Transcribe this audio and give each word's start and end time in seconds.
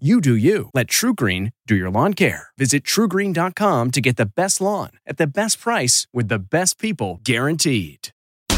You 0.00 0.20
do 0.20 0.34
you. 0.34 0.70
Let 0.74 0.88
TruGreen 0.88 1.52
do 1.68 1.76
your 1.76 1.88
lawn 1.88 2.14
care. 2.14 2.48
Visit 2.58 2.82
trugreen.com 2.82 3.92
to 3.92 4.00
get 4.00 4.16
the 4.16 4.26
best 4.26 4.60
lawn 4.60 4.90
at 5.06 5.18
the 5.18 5.26
best 5.28 5.60
price 5.60 6.08
with 6.12 6.26
the 6.26 6.40
best 6.40 6.80
people 6.80 7.20
guaranteed. 7.22 8.08
The 8.48 8.56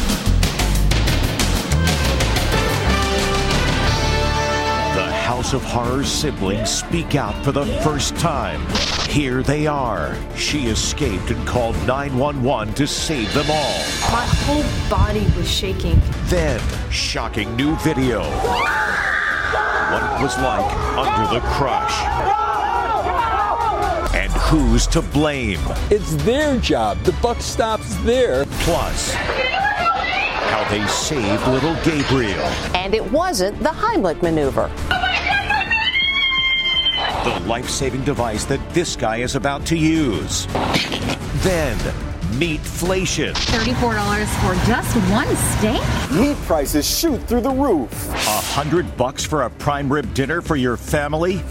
House 5.13 5.53
of 5.53 5.63
Horrors 5.63 6.07
siblings 6.07 6.71
speak 6.71 7.13
out 7.13 7.35
for 7.45 7.51
the 7.51 7.67
first 7.83 8.15
time. 8.15 8.65
Here 9.07 9.43
they 9.43 9.67
are. 9.67 10.17
She 10.35 10.65
escaped 10.65 11.29
and 11.29 11.45
called 11.45 11.75
911 11.85 12.73
to 12.73 12.87
save 12.87 13.31
them 13.35 13.45
all. 13.51 13.77
My 14.11 14.25
whole 14.47 14.89
body 14.89 15.27
was 15.37 15.47
shaking. 15.47 16.01
Then, 16.29 16.59
shocking 16.89 17.55
new 17.55 17.75
video. 17.75 18.23
What 19.89 20.03
it 20.03 20.21
was 20.21 20.37
like 20.39 20.69
under 20.97 21.33
the 21.33 21.39
crush. 21.47 21.93
And 24.13 24.29
who's 24.33 24.85
to 24.87 25.01
blame? 25.01 25.61
It's 25.89 26.15
their 26.25 26.59
job. 26.59 27.01
The 27.03 27.13
buck 27.21 27.39
stops 27.39 27.95
there. 28.03 28.45
Plus, 28.63 29.13
how 29.13 30.67
they 30.69 30.85
saved 30.87 31.47
little 31.47 31.73
Gabriel. 31.85 32.43
And 32.75 32.93
it 32.93 33.11
wasn't 33.11 33.59
the 33.59 33.69
Heimlich 33.69 34.21
maneuver. 34.21 34.69
The 37.23 37.39
life 37.47 37.69
saving 37.69 38.03
device 38.03 38.43
that 38.45 38.59
this 38.71 38.97
guy 38.97 39.17
is 39.17 39.35
about 39.35 39.65
to 39.67 39.77
use. 39.77 40.47
Then, 41.43 41.77
meatflation. 42.33 43.33
$34 43.33 44.27
for 44.41 44.65
just 44.67 44.95
one 45.11 45.35
steak? 45.35 45.81
Meat 46.19 46.37
prices 46.45 46.87
shoot 46.87 47.21
through 47.23 47.41
the 47.41 47.49
roof. 47.49 48.09
A 48.09 48.41
hundred 48.53 48.95
bucks 48.97 49.23
for 49.25 49.43
a 49.43 49.49
prime 49.49 49.91
rib 49.91 50.13
dinner 50.13 50.41
for 50.41 50.55
your 50.55 50.77
family? 50.77 51.41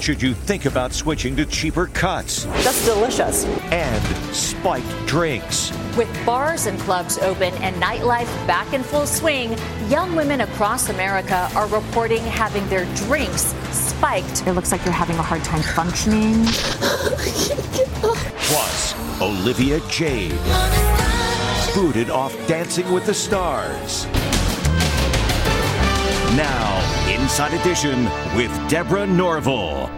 Should 0.00 0.22
you 0.22 0.34
think 0.34 0.66
about 0.66 0.92
switching 0.92 1.34
to 1.36 1.46
cheaper 1.46 1.86
cuts? 1.86 2.44
That's 2.44 2.84
delicious. 2.84 3.44
And 3.72 4.04
spiked 4.34 5.06
drinks. 5.06 5.72
With 5.96 6.08
bars 6.26 6.66
and 6.66 6.78
clubs 6.80 7.18
open 7.18 7.52
and 7.54 7.74
nightlife 7.82 8.46
back 8.46 8.72
in 8.72 8.82
full 8.82 9.06
swing, 9.06 9.56
young 9.88 10.14
women 10.14 10.42
across 10.42 10.90
America 10.90 11.48
are 11.56 11.66
reporting 11.68 12.22
having 12.22 12.68
their 12.68 12.84
drinks 12.94 13.54
spiked. 13.72 14.46
It 14.46 14.52
looks 14.52 14.70
like 14.70 14.84
you're 14.84 14.94
having 14.94 15.16
a 15.16 15.22
hard 15.22 15.42
time 15.42 15.62
functioning. 15.62 16.44
Plus, 18.48 18.94
Olivia 19.20 19.80
Jade. 19.90 20.38
Booted 21.74 22.10
off 22.10 22.32
Dancing 22.46 22.92
with 22.92 23.04
the 23.04 23.12
Stars. 23.12 24.06
Now, 26.36 27.10
Inside 27.10 27.54
Edition 27.54 28.04
with 28.36 28.52
Deborah 28.68 29.04
Norville. 29.04 29.90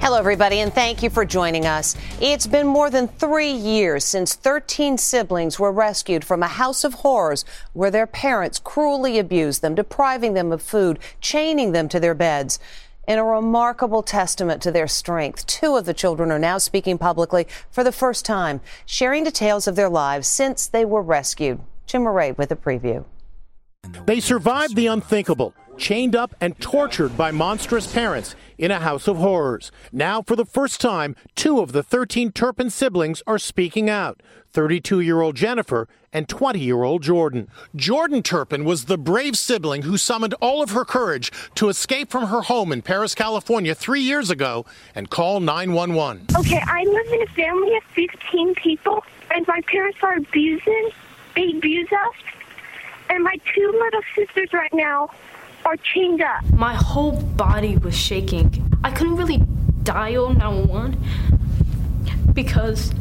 Hello, 0.00 0.18
everybody, 0.18 0.60
and 0.60 0.72
thank 0.72 1.02
you 1.02 1.10
for 1.10 1.24
joining 1.24 1.66
us. 1.66 1.96
It's 2.20 2.46
been 2.46 2.68
more 2.68 2.90
than 2.90 3.08
three 3.08 3.50
years 3.50 4.04
since 4.04 4.36
13 4.36 4.98
siblings 4.98 5.58
were 5.58 5.72
rescued 5.72 6.24
from 6.24 6.44
a 6.44 6.46
house 6.46 6.84
of 6.84 6.94
horrors 6.94 7.44
where 7.72 7.90
their 7.90 8.06
parents 8.06 8.60
cruelly 8.60 9.18
abused 9.18 9.62
them, 9.62 9.74
depriving 9.74 10.34
them 10.34 10.52
of 10.52 10.62
food, 10.62 11.00
chaining 11.20 11.72
them 11.72 11.88
to 11.88 11.98
their 11.98 12.14
beds. 12.14 12.60
In 13.06 13.20
a 13.20 13.24
remarkable 13.24 14.02
testament 14.02 14.60
to 14.62 14.72
their 14.72 14.88
strength, 14.88 15.46
two 15.46 15.76
of 15.76 15.84
the 15.84 15.94
children 15.94 16.32
are 16.32 16.40
now 16.40 16.58
speaking 16.58 16.98
publicly 16.98 17.46
for 17.70 17.84
the 17.84 17.92
first 17.92 18.24
time, 18.24 18.60
sharing 18.84 19.22
details 19.22 19.68
of 19.68 19.76
their 19.76 19.88
lives 19.88 20.26
since 20.26 20.66
they 20.66 20.84
were 20.84 21.02
rescued. 21.02 21.60
Jim 21.86 22.02
Murray 22.02 22.32
with 22.32 22.50
a 22.50 22.56
preview. 22.56 23.04
They 24.06 24.18
survived 24.18 24.74
the 24.74 24.88
unthinkable, 24.88 25.54
chained 25.76 26.16
up 26.16 26.34
and 26.40 26.58
tortured 26.60 27.16
by 27.16 27.30
monstrous 27.30 27.92
parents 27.92 28.34
in 28.58 28.70
a 28.70 28.80
house 28.80 29.06
of 29.08 29.16
horrors. 29.16 29.70
Now, 29.92 30.22
for 30.22 30.36
the 30.36 30.44
first 30.44 30.80
time, 30.80 31.16
two 31.34 31.60
of 31.60 31.72
the 31.72 31.82
13 31.82 32.32
Turpin 32.32 32.70
siblings 32.70 33.22
are 33.26 33.38
speaking 33.38 33.90
out 33.90 34.22
32 34.52 35.00
year 35.00 35.20
old 35.20 35.36
Jennifer 35.36 35.86
and 36.12 36.28
20 36.28 36.58
year 36.58 36.82
old 36.82 37.02
Jordan. 37.02 37.48
Jordan 37.74 38.22
Turpin 38.22 38.64
was 38.64 38.86
the 38.86 38.96
brave 38.96 39.36
sibling 39.36 39.82
who 39.82 39.98
summoned 39.98 40.34
all 40.40 40.62
of 40.62 40.70
her 40.70 40.84
courage 40.84 41.30
to 41.56 41.68
escape 41.68 42.10
from 42.10 42.28
her 42.28 42.40
home 42.40 42.72
in 42.72 42.80
Perris, 42.80 43.14
California 43.14 43.74
three 43.74 44.00
years 44.00 44.30
ago 44.30 44.64
and 44.94 45.10
call 45.10 45.40
911. 45.40 46.28
Okay, 46.38 46.62
I 46.66 46.84
live 46.84 47.12
in 47.12 47.22
a 47.22 47.26
family 47.26 47.76
of 47.76 47.82
15 47.94 48.54
people, 48.54 49.04
and 49.34 49.46
my 49.46 49.60
parents 49.70 49.98
are 50.02 50.16
abusing. 50.16 50.90
They 51.34 51.50
abuse 51.50 51.92
us. 51.92 52.14
And 53.10 53.22
my 53.22 53.36
two 53.54 53.70
little 53.72 54.02
sisters 54.14 54.52
right 54.54 54.72
now 54.72 55.10
are 55.66 55.76
chained 55.78 56.22
up. 56.22 56.44
My 56.52 56.74
whole 56.74 57.12
body 57.12 57.76
was 57.76 57.94
shaking. 57.96 58.72
I 58.84 58.92
couldn't 58.92 59.16
really 59.16 59.42
dial 59.82 60.32
911 60.32 60.96
because. 62.32 62.92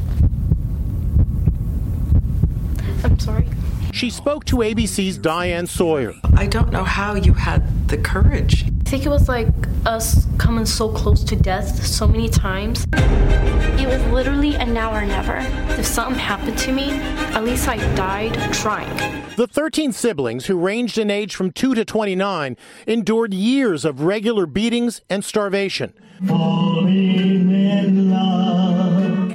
I'm 3.03 3.19
sorry. 3.19 3.47
She 3.93 4.09
spoke 4.09 4.45
to 4.45 4.57
ABC's 4.57 5.19
Diane 5.19 5.67
Sawyer. 5.67 6.13
I 6.35 6.47
don't 6.47 6.71
know 6.71 6.83
how 6.83 7.13
you 7.13 7.33
had 7.33 7.87
the 7.87 7.97
courage. 7.97 8.65
I 8.85 8.87
think 8.87 9.07
it 9.07 9.09
was 9.09 9.27
like 9.27 9.47
us 9.87 10.27
coming 10.37 10.65
so 10.65 10.89
close 10.89 11.23
to 11.23 11.35
death 11.35 11.83
so 11.83 12.07
many 12.07 12.29
times. 12.29 12.85
It 12.93 13.87
was 13.87 13.99
literally 14.13 14.53
a 14.53 14.65
now 14.65 14.93
or 14.93 15.03
never. 15.03 15.37
If 15.79 15.87
something 15.87 16.19
happened 16.19 16.59
to 16.59 16.71
me, 16.71 16.91
at 16.91 17.43
least 17.43 17.67
I 17.67 17.77
died 17.95 18.35
trying. 18.53 18.95
The 19.37 19.47
13 19.47 19.91
siblings, 19.91 20.45
who 20.45 20.59
ranged 20.59 20.99
in 20.99 21.09
age 21.09 21.35
from 21.35 21.51
2 21.51 21.73
to 21.73 21.83
29, 21.83 22.55
endured 22.85 23.33
years 23.33 23.85
of 23.85 24.01
regular 24.01 24.45
beatings 24.45 25.01
and 25.09 25.25
starvation. 25.25 25.93
Falling 26.27 27.49
In 27.49 28.11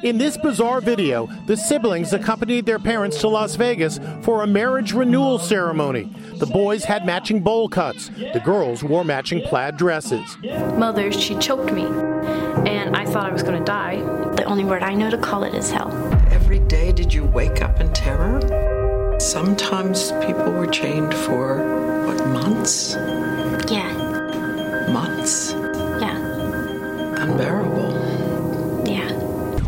this 0.03 0.37
bizarre 0.37 0.81
video, 0.81 1.27
the 1.47 1.57
siblings 1.57 2.13
accompanied 2.13 2.67
their 2.67 2.79
parents 2.79 3.21
to 3.21 3.29
Las 3.29 3.55
Vegas 3.57 3.99
for 4.23 4.43
a 4.43 4.47
marriage 4.47 4.93
renewal 4.93 5.39
ceremony. 5.39 6.13
The 6.35 6.47
boys 6.47 6.85
had 6.85 7.05
matching 7.07 7.41
bowl 7.43 7.69
cuts. 7.69 8.09
The 8.09 8.41
girls 8.45 8.83
wore 8.83 9.05
matching 9.05 9.43
plaid 9.43 9.77
dresses. 9.77 10.37
Mother, 10.77 11.13
she 11.13 11.35
choked 11.37 11.73
me, 11.73 11.85
and 11.85 12.97
I 12.97 13.05
thought 13.05 13.27
I 13.27 13.33
was 13.33 13.43
going 13.43 13.59
to 13.59 13.65
die. 13.65 13.97
The 14.37 14.45
only 14.45 14.65
word 14.65 14.83
I 14.83 14.95
know 14.95 15.11
to 15.11 15.19
call 15.19 15.45
it 15.45 15.55
is 15.55 15.71
hell. 15.71 15.91
Every 16.31 16.61
day, 16.61 16.93
did 16.93 17.13
you 17.13 17.25
wake 17.25 17.63
up 17.63 17.81
in 17.81 17.93
terror? 17.93 18.41
Sometimes 19.21 20.13
people 20.25 20.51
were 20.53 20.67
chained 20.67 21.15
for, 21.15 21.59
what, 22.07 22.27
months? 22.29 22.95
Yeah, 23.71 23.93
Months. 24.91 25.53
yeah, 26.01 26.17
Unbearable. 27.23 27.90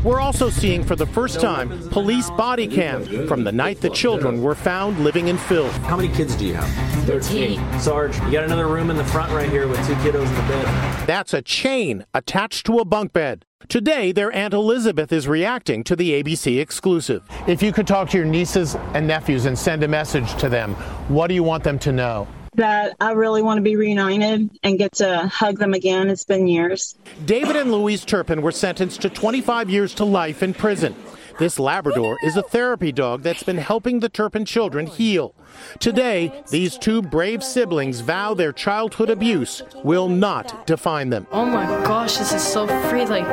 Yeah. 0.02 0.08
We're 0.08 0.20
also 0.20 0.50
seeing 0.50 0.82
for 0.82 0.96
the 0.96 1.06
first 1.06 1.40
time 1.40 1.88
police 1.90 2.30
body 2.30 2.66
cam 2.66 3.26
from 3.26 3.44
the 3.44 3.52
night 3.52 3.80
the 3.80 3.90
children 3.90 4.42
were 4.42 4.54
found 4.54 5.02
living 5.04 5.28
in 5.28 5.38
filth. 5.38 5.76
How 5.78 5.96
many 5.96 6.08
kids 6.08 6.34
do 6.36 6.46
you 6.46 6.54
have? 6.54 7.06
13. 7.06 7.80
Sarge, 7.80 8.16
you 8.22 8.32
got 8.32 8.44
another 8.44 8.68
room 8.68 8.90
in 8.90 8.96
the 8.96 9.04
front 9.04 9.32
right 9.32 9.48
here 9.48 9.68
with 9.68 9.78
two 9.86 9.94
kiddos 9.94 10.26
in 10.26 10.34
the 10.34 10.42
bed. 10.42 11.06
That's 11.06 11.34
a 11.34 11.42
chain 11.42 12.04
attached 12.14 12.66
to 12.66 12.78
a 12.78 12.84
bunk 12.84 13.12
bed. 13.12 13.44
Today, 13.68 14.12
their 14.12 14.32
Aunt 14.32 14.54
Elizabeth 14.54 15.12
is 15.12 15.28
reacting 15.28 15.84
to 15.84 15.96
the 15.96 16.22
ABC 16.22 16.60
exclusive. 16.60 17.22
If 17.46 17.62
you 17.62 17.72
could 17.72 17.86
talk 17.86 18.10
to 18.10 18.18
your 18.18 18.26
nieces 18.26 18.74
and 18.92 19.06
nephews 19.06 19.46
and 19.46 19.58
send 19.58 19.82
a 19.82 19.88
message 19.88 20.34
to 20.36 20.48
them, 20.48 20.74
what 21.08 21.28
do 21.28 21.34
you 21.34 21.42
want 21.42 21.64
them 21.64 21.78
to 21.80 21.92
know? 21.92 22.26
That 22.54 22.96
I 23.00 23.12
really 23.12 23.42
want 23.42 23.58
to 23.58 23.62
be 23.62 23.76
reunited 23.76 24.50
and 24.62 24.78
get 24.78 24.92
to 24.96 25.26
hug 25.26 25.58
them 25.58 25.72
again. 25.72 26.10
It's 26.10 26.24
been 26.24 26.46
years. 26.46 26.96
David 27.24 27.56
and 27.56 27.72
Louise 27.72 28.04
Turpin 28.04 28.42
were 28.42 28.52
sentenced 28.52 29.02
to 29.02 29.10
25 29.10 29.70
years 29.70 29.94
to 29.94 30.04
life 30.04 30.42
in 30.42 30.52
prison. 30.52 30.94
This 31.38 31.58
Labrador 31.58 32.18
is 32.22 32.36
a 32.36 32.42
therapy 32.42 32.92
dog 32.92 33.22
that's 33.22 33.42
been 33.42 33.56
helping 33.56 34.00
the 34.00 34.10
Turpin 34.10 34.44
children 34.44 34.86
heal. 34.86 35.34
Today, 35.78 36.42
these 36.50 36.76
two 36.76 37.00
brave 37.00 37.42
siblings 37.42 38.00
vow 38.00 38.34
their 38.34 38.52
childhood 38.52 39.08
abuse 39.08 39.62
will 39.82 40.08
not 40.08 40.66
define 40.66 41.08
them. 41.08 41.26
Oh 41.32 41.46
my 41.46 41.64
gosh, 41.84 42.18
this 42.18 42.32
is 42.32 42.42
so 42.42 42.66
free. 42.88 43.06
Like, 43.06 43.26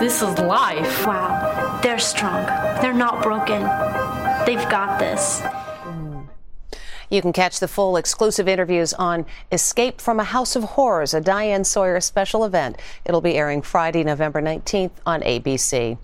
this 0.00 0.22
is 0.22 0.38
life. 0.38 1.06
Wow, 1.06 1.78
they're 1.82 1.98
strong. 1.98 2.46
They're 2.80 2.94
not 2.94 3.22
broken. 3.22 3.60
They've 4.46 4.68
got 4.70 4.98
this. 4.98 5.42
You 7.08 7.22
can 7.22 7.32
catch 7.32 7.60
the 7.60 7.68
full 7.68 7.96
exclusive 7.96 8.48
interviews 8.48 8.92
on 8.94 9.26
Escape 9.52 10.00
from 10.00 10.18
a 10.18 10.24
House 10.24 10.56
of 10.56 10.64
Horrors, 10.64 11.14
a 11.14 11.20
Diane 11.20 11.64
Sawyer 11.64 12.00
special 12.00 12.44
event. 12.44 12.80
It'll 13.04 13.20
be 13.20 13.36
airing 13.36 13.62
Friday, 13.62 14.02
November 14.02 14.42
19th 14.42 14.90
on 15.06 15.20
ABC. 15.20 15.98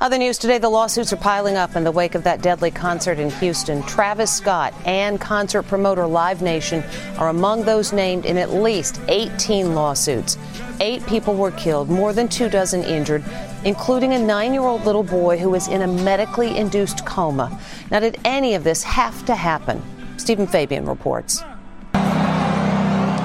Other 0.00 0.18
news 0.18 0.38
today 0.38 0.58
the 0.58 0.68
lawsuits 0.68 1.12
are 1.12 1.16
piling 1.16 1.56
up 1.56 1.76
in 1.76 1.84
the 1.84 1.90
wake 1.90 2.14
of 2.14 2.24
that 2.24 2.42
deadly 2.42 2.70
concert 2.70 3.18
in 3.18 3.30
Houston. 3.30 3.82
Travis 3.84 4.34
Scott 4.34 4.74
and 4.84 5.20
concert 5.20 5.62
promoter 5.62 6.06
Live 6.06 6.42
Nation 6.42 6.82
are 7.16 7.28
among 7.28 7.62
those 7.62 7.92
named 7.92 8.26
in 8.26 8.36
at 8.36 8.52
least 8.52 9.00
18 9.08 9.74
lawsuits. 9.74 10.36
Eight 10.80 11.06
people 11.06 11.34
were 11.34 11.52
killed, 11.52 11.88
more 11.88 12.12
than 12.12 12.28
two 12.28 12.48
dozen 12.48 12.82
injured, 12.82 13.24
including 13.64 14.12
a 14.14 14.18
nine 14.18 14.52
year 14.52 14.62
old 14.62 14.84
little 14.84 15.04
boy 15.04 15.38
who 15.38 15.48
was 15.48 15.68
in 15.68 15.82
a 15.82 15.86
medically 15.86 16.56
induced 16.56 17.06
coma. 17.06 17.58
Now, 17.90 18.00
did 18.00 18.18
any 18.24 18.54
of 18.54 18.64
this 18.64 18.82
have 18.82 19.24
to 19.26 19.34
happen? 19.34 19.82
Stephen 20.22 20.46
Fabian 20.46 20.86
reports. 20.86 21.42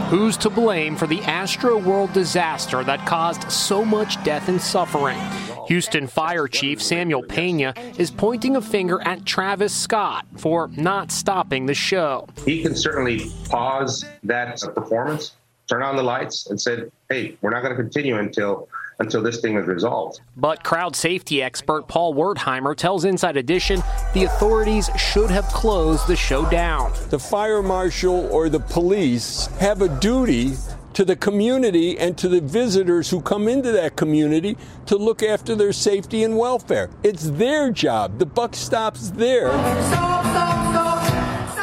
Who's 0.10 0.36
to 0.38 0.50
blame 0.50 0.96
for 0.96 1.06
the 1.06 1.20
Astroworld 1.20 2.12
disaster 2.12 2.84
that 2.84 3.06
caused 3.06 3.52
so 3.52 3.86
much 3.86 4.22
death 4.24 4.50
and 4.50 4.60
suffering? 4.60 5.20
Houston 5.68 6.08
Fire 6.08 6.48
Chief 6.48 6.82
Samuel 6.82 7.22
Pena 7.22 7.76
is 8.00 8.10
pointing 8.10 8.56
a 8.56 8.62
finger 8.62 9.00
at 9.06 9.26
Travis 9.26 9.76
Scott 9.76 10.26
for 10.38 10.70
not 10.76 11.12
stopping 11.12 11.68
the 11.68 11.76
show. 11.76 12.28
He 12.46 12.64
can 12.64 12.74
certainly 12.74 13.30
pause 13.50 14.04
that 14.24 14.60
performance, 14.74 15.34
turn 15.70 15.84
on 15.84 15.98
the 15.98 16.04
lights, 16.04 16.48
and 16.50 16.60
said, 16.60 16.92
"Hey, 17.10 17.38
we're 17.42 17.52
not 17.52 17.62
going 17.62 17.76
to 17.76 17.82
continue 17.82 18.18
until 18.18 18.70
until 19.00 19.22
this 19.22 19.40
thing 19.40 19.58
is 19.58 19.68
resolved. 19.68 20.22
But 20.36 20.64
crowd 20.64 20.96
safety 20.96 21.42
expert 21.42 21.88
Paul 21.88 22.16
Wertheimer 22.16 22.76
tells 22.76 23.06
Inside 23.06 23.38
Edition 23.38 23.84
the 24.14 24.24
authorities 24.24 24.90
should 24.98 25.30
have 25.30 25.46
closed 25.46 26.08
the 26.08 26.16
show 26.16 26.50
down. 26.50 26.92
The 27.10 27.20
fire 27.20 27.62
marshal 27.62 28.28
or 28.32 28.50
the 28.50 28.60
police 28.60 29.48
have 29.60 29.82
a 29.82 29.90
duty 30.00 30.56
to 30.94 31.06
the 31.06 31.16
community 31.16 31.98
and 32.00 32.18
to 32.18 32.28
the 32.28 32.42
visitors 32.42 33.08
who 33.10 33.22
come 33.22 33.48
into 33.48 33.72
that 33.72 33.96
community 33.96 34.58
to 34.88 34.98
look 34.98 35.22
after 35.22 35.54
their 35.54 35.72
safety 35.72 36.24
and 36.24 36.36
welfare. 36.36 36.90
It's 37.04 37.30
their 37.30 37.70
job. 37.70 38.18
The 38.18 38.26
buck 38.26 38.56
stops 38.56 39.12
there. 39.12 39.52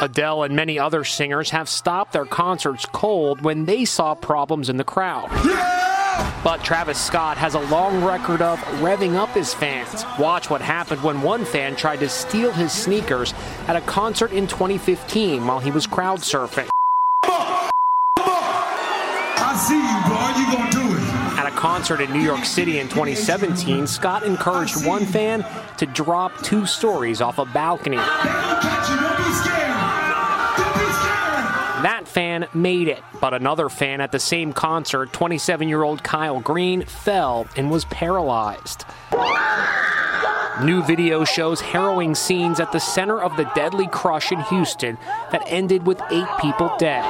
Adele 0.01 0.43
and 0.43 0.55
many 0.55 0.79
other 0.79 1.03
singers 1.03 1.49
have 1.49 1.67
stopped 1.67 2.13
their 2.13 2.25
concerts 2.25 2.85
cold 2.93 3.41
when 3.41 3.65
they 3.65 3.83
saw 3.83 4.15
problems 4.15 4.69
in 4.69 4.77
the 4.77 4.83
crowd. 4.85 5.29
But 6.43 6.63
Travis 6.63 6.99
Scott 6.99 7.37
has 7.37 7.55
a 7.55 7.59
long 7.59 8.03
record 8.03 8.41
of 8.41 8.59
revving 8.79 9.15
up 9.15 9.29
his 9.29 9.53
fans. 9.53 10.05
Watch 10.19 10.49
what 10.49 10.61
happened 10.61 11.01
when 11.03 11.21
one 11.21 11.43
fan 11.45 11.75
tried 11.75 12.01
to 12.01 12.09
steal 12.09 12.51
his 12.51 12.71
sneakers 12.71 13.33
at 13.67 13.75
a 13.75 13.81
concert 13.81 14.31
in 14.31 14.47
2015 14.47 15.45
while 15.45 15.59
he 15.59 15.71
was 15.71 15.87
crowd 15.87 16.19
surfing. 16.19 16.69
I 19.37 19.55
see 19.57 19.75
you, 19.75 19.99
bro. 20.05 20.17
You 20.37 20.45
gonna 20.51 20.71
do 20.71 20.95
it. 20.95 21.39
At 21.39 21.47
a 21.47 21.55
concert 21.55 22.01
in 22.01 22.11
New 22.11 22.21
York 22.21 22.45
City 22.45 22.79
in 22.79 22.87
2017, 22.89 23.87
Scott 23.87 24.23
encouraged 24.23 24.85
one 24.85 25.05
fan 25.05 25.45
to 25.77 25.85
drop 25.85 26.37
two 26.41 26.65
stories 26.65 27.21
off 27.21 27.37
a 27.37 27.45
balcony. 27.45 27.97
Fan 32.15 32.47
made 32.53 32.87
it, 32.87 33.03
but 33.19 33.33
another 33.33 33.67
fan 33.67 33.99
at 33.99 34.13
the 34.13 34.19
same 34.19 34.53
concert, 34.53 35.11
27 35.11 35.67
year 35.67 35.83
old 35.83 36.01
Kyle 36.01 36.39
Green, 36.39 36.81
fell 36.85 37.45
and 37.57 37.69
was 37.69 37.83
paralyzed. 37.85 38.85
New 40.63 40.81
video 40.83 41.25
shows 41.25 41.59
harrowing 41.59 42.15
scenes 42.15 42.61
at 42.61 42.71
the 42.71 42.79
center 42.79 43.21
of 43.21 43.35
the 43.35 43.43
deadly 43.53 43.87
crush 43.87 44.31
in 44.31 44.39
Houston 44.43 44.97
that 45.33 45.43
ended 45.47 45.85
with 45.85 45.99
eight 46.09 46.29
people 46.39 46.73
dead. 46.79 47.03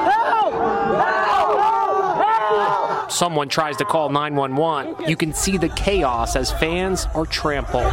Someone 3.08 3.48
tries 3.48 3.78
to 3.78 3.86
call 3.86 4.10
911. 4.10 5.08
You 5.08 5.16
can 5.16 5.34
see 5.34 5.58
the 5.58 5.70
chaos 5.70 6.36
as 6.36 6.52
fans 6.52 7.06
are 7.14 7.28
trampled. 7.28 7.84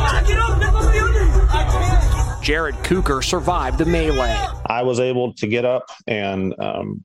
Jared 2.42 2.74
Cooker 2.82 3.22
survived 3.22 3.78
the 3.78 3.86
melee. 3.86 4.36
I 4.66 4.82
was 4.82 4.98
able 4.98 5.32
to 5.34 5.46
get 5.46 5.64
up, 5.64 5.88
and 6.08 6.58
um, 6.58 7.04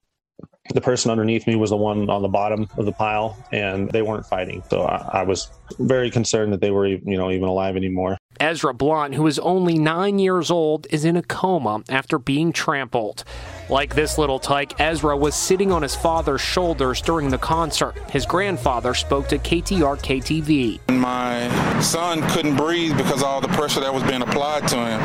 the 0.73 0.81
person 0.81 1.11
underneath 1.11 1.45
me 1.45 1.55
was 1.55 1.69
the 1.69 1.77
one 1.77 2.09
on 2.09 2.23
the 2.23 2.27
bottom 2.27 2.67
of 2.75 2.85
the 2.85 2.91
pile, 2.91 3.37
and 3.51 3.87
they 3.91 4.01
weren't 4.01 4.25
fighting. 4.25 4.63
So 4.69 4.81
I, 4.81 5.19
I 5.19 5.23
was 5.23 5.51
very 5.77 6.09
concerned 6.09 6.53
that 6.53 6.61
they 6.61 6.71
were, 6.71 6.87
you 6.87 7.17
know, 7.17 7.29
even 7.29 7.47
alive 7.47 7.75
anymore. 7.75 8.17
Ezra 8.39 8.73
Blount, 8.73 9.13
who 9.13 9.27
is 9.27 9.37
only 9.39 9.77
nine 9.77 10.17
years 10.17 10.49
old, 10.49 10.87
is 10.89 11.05
in 11.05 11.15
a 11.15 11.23
coma 11.23 11.83
after 11.87 12.17
being 12.17 12.51
trampled. 12.51 13.23
Like 13.69 13.93
this 13.93 14.17
little 14.17 14.39
tyke, 14.39 14.79
Ezra 14.79 15.17
was 15.17 15.35
sitting 15.35 15.73
on 15.73 15.81
his 15.81 15.93
father's 15.93 16.39
shoulders 16.39 17.01
during 17.01 17.29
the 17.29 17.37
concert. 17.37 17.97
His 18.09 18.25
grandfather 18.25 18.93
spoke 18.93 19.27
to 19.27 19.37
KTRK 19.37 20.21
TV. 20.23 20.79
My 20.89 21.49
son 21.81 22.21
couldn't 22.29 22.55
breathe 22.55 22.95
because 22.95 23.21
of 23.21 23.27
all 23.27 23.41
the 23.41 23.49
pressure 23.49 23.81
that 23.81 23.93
was 23.93 24.03
being 24.03 24.21
applied 24.21 24.69
to 24.69 24.75
him, 24.77 25.01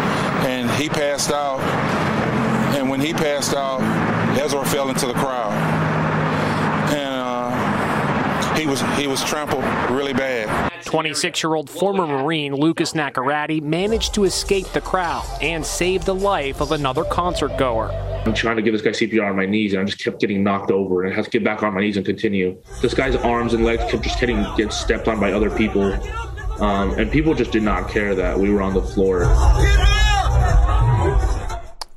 and 0.46 0.70
he 0.80 0.88
passed 0.88 1.32
out. 1.32 1.58
And 2.76 2.88
when 2.88 3.00
he 3.00 3.12
passed 3.12 3.52
out, 3.54 3.80
Ezra 4.38 4.64
fell 4.64 4.90
into 4.90 5.06
the 5.06 5.14
crowd, 5.14 5.52
and 6.92 7.14
uh, 7.20 8.54
he 8.54 8.66
was 8.66 8.80
he 8.96 9.08
was 9.08 9.24
trampled 9.24 9.64
really 9.90 10.12
bad. 10.12 10.70
26 10.84 11.42
year 11.42 11.54
old 11.54 11.68
former 11.68 12.06
Marine 12.06 12.54
Lucas 12.54 12.92
Nacarati 12.92 13.60
managed 13.60 14.14
to 14.14 14.24
escape 14.24 14.66
the 14.72 14.80
crowd 14.80 15.24
and 15.40 15.64
save 15.66 16.04
the 16.04 16.14
life 16.14 16.60
of 16.60 16.70
another 16.72 17.02
concert 17.04 17.56
goer. 17.58 17.90
I'm 18.24 18.34
trying 18.34 18.54
to 18.56 18.62
give 18.62 18.72
this 18.72 18.82
guy 18.82 18.90
CPR 18.90 19.30
on 19.30 19.36
my 19.36 19.46
knees, 19.46 19.72
and 19.72 19.82
I 19.82 19.84
just 19.84 19.98
kept 19.98 20.20
getting 20.20 20.44
knocked 20.44 20.70
over, 20.70 21.02
and 21.02 21.12
I 21.12 21.16
had 21.16 21.24
to 21.24 21.30
get 21.30 21.42
back 21.42 21.64
on 21.64 21.74
my 21.74 21.80
knees 21.80 21.96
and 21.96 22.06
continue. 22.06 22.56
This 22.80 22.94
guy's 22.94 23.16
arms 23.16 23.52
and 23.52 23.64
legs 23.64 23.82
kept 23.90 24.04
just 24.04 24.20
getting 24.20 24.46
get 24.56 24.72
stepped 24.72 25.08
on 25.08 25.18
by 25.18 25.32
other 25.32 25.50
people, 25.50 25.92
um, 26.62 26.92
and 26.92 27.10
people 27.10 27.34
just 27.34 27.50
did 27.50 27.64
not 27.64 27.88
care 27.88 28.14
that 28.14 28.38
we 28.38 28.50
were 28.50 28.62
on 28.62 28.74
the 28.74 28.82
floor. 28.82 29.24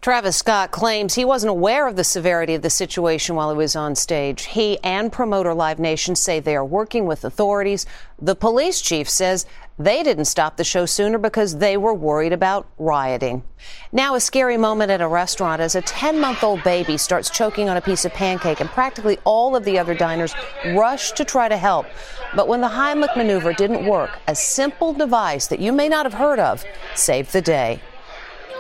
Travis 0.02 0.38
Scott 0.38 0.70
claims 0.70 1.16
he 1.16 1.26
wasn't 1.26 1.50
aware 1.50 1.88
of 1.88 1.96
the 1.96 2.04
severity 2.04 2.54
of 2.54 2.62
the 2.62 2.70
situation 2.70 3.36
while 3.36 3.50
he 3.50 3.58
was 3.58 3.76
on 3.76 3.96
stage. 3.96 4.46
He 4.46 4.78
and 4.84 5.12
promoter 5.12 5.54
Live 5.54 5.80
Nation 5.80 6.16
say 6.16 6.40
they 6.40 6.56
are 6.56 6.66
working 6.66 7.08
with 7.08 7.24
authorities. 7.26 7.88
The 8.22 8.36
police 8.36 8.82
chief 8.82 9.10
says 9.10 9.48
they 9.78 10.04
didn't 10.04 10.26
stop 10.26 10.56
the 10.56 10.64
show 10.64 10.86
sooner 10.86 11.18
because 11.18 11.58
they 11.58 11.76
were 11.76 11.94
worried 11.94 12.32
about 12.32 12.68
rioting. 12.78 13.44
Now, 13.92 14.16
a 14.16 14.20
scary 14.20 14.58
moment 14.58 14.92
at 14.92 15.02
a 15.02 15.08
restaurant 15.08 15.62
as 15.62 15.76
a 15.76 15.82
10 15.82 16.20
month 16.20 16.44
old 16.44 16.64
baby 16.64 16.98
starts 16.98 17.30
choking 17.30 17.68
on 17.68 17.76
a 17.76 17.82
piece 17.82 18.06
of 18.06 18.14
pancake, 18.14 18.62
and 18.62 18.70
practically 18.70 19.18
all 19.26 19.56
of 19.56 19.66
the 19.66 19.78
other 19.78 19.94
diners 19.94 20.34
rush 20.76 21.12
to 21.14 21.26
try 21.26 21.50
to 21.50 21.58
help. 21.58 21.88
But 22.36 22.48
when 22.48 22.62
the 22.62 22.70
Heimlich 22.70 23.16
maneuver 23.18 23.54
didn't 23.54 23.86
work, 23.86 24.20
a 24.28 24.36
simple 24.36 24.94
device 24.94 25.48
that 25.48 25.60
you 25.60 25.72
may 25.72 25.90
not 25.90 26.06
have 26.06 26.14
heard 26.14 26.40
of 26.40 26.64
saved 26.96 27.34
the 27.34 27.42
day. 27.42 27.82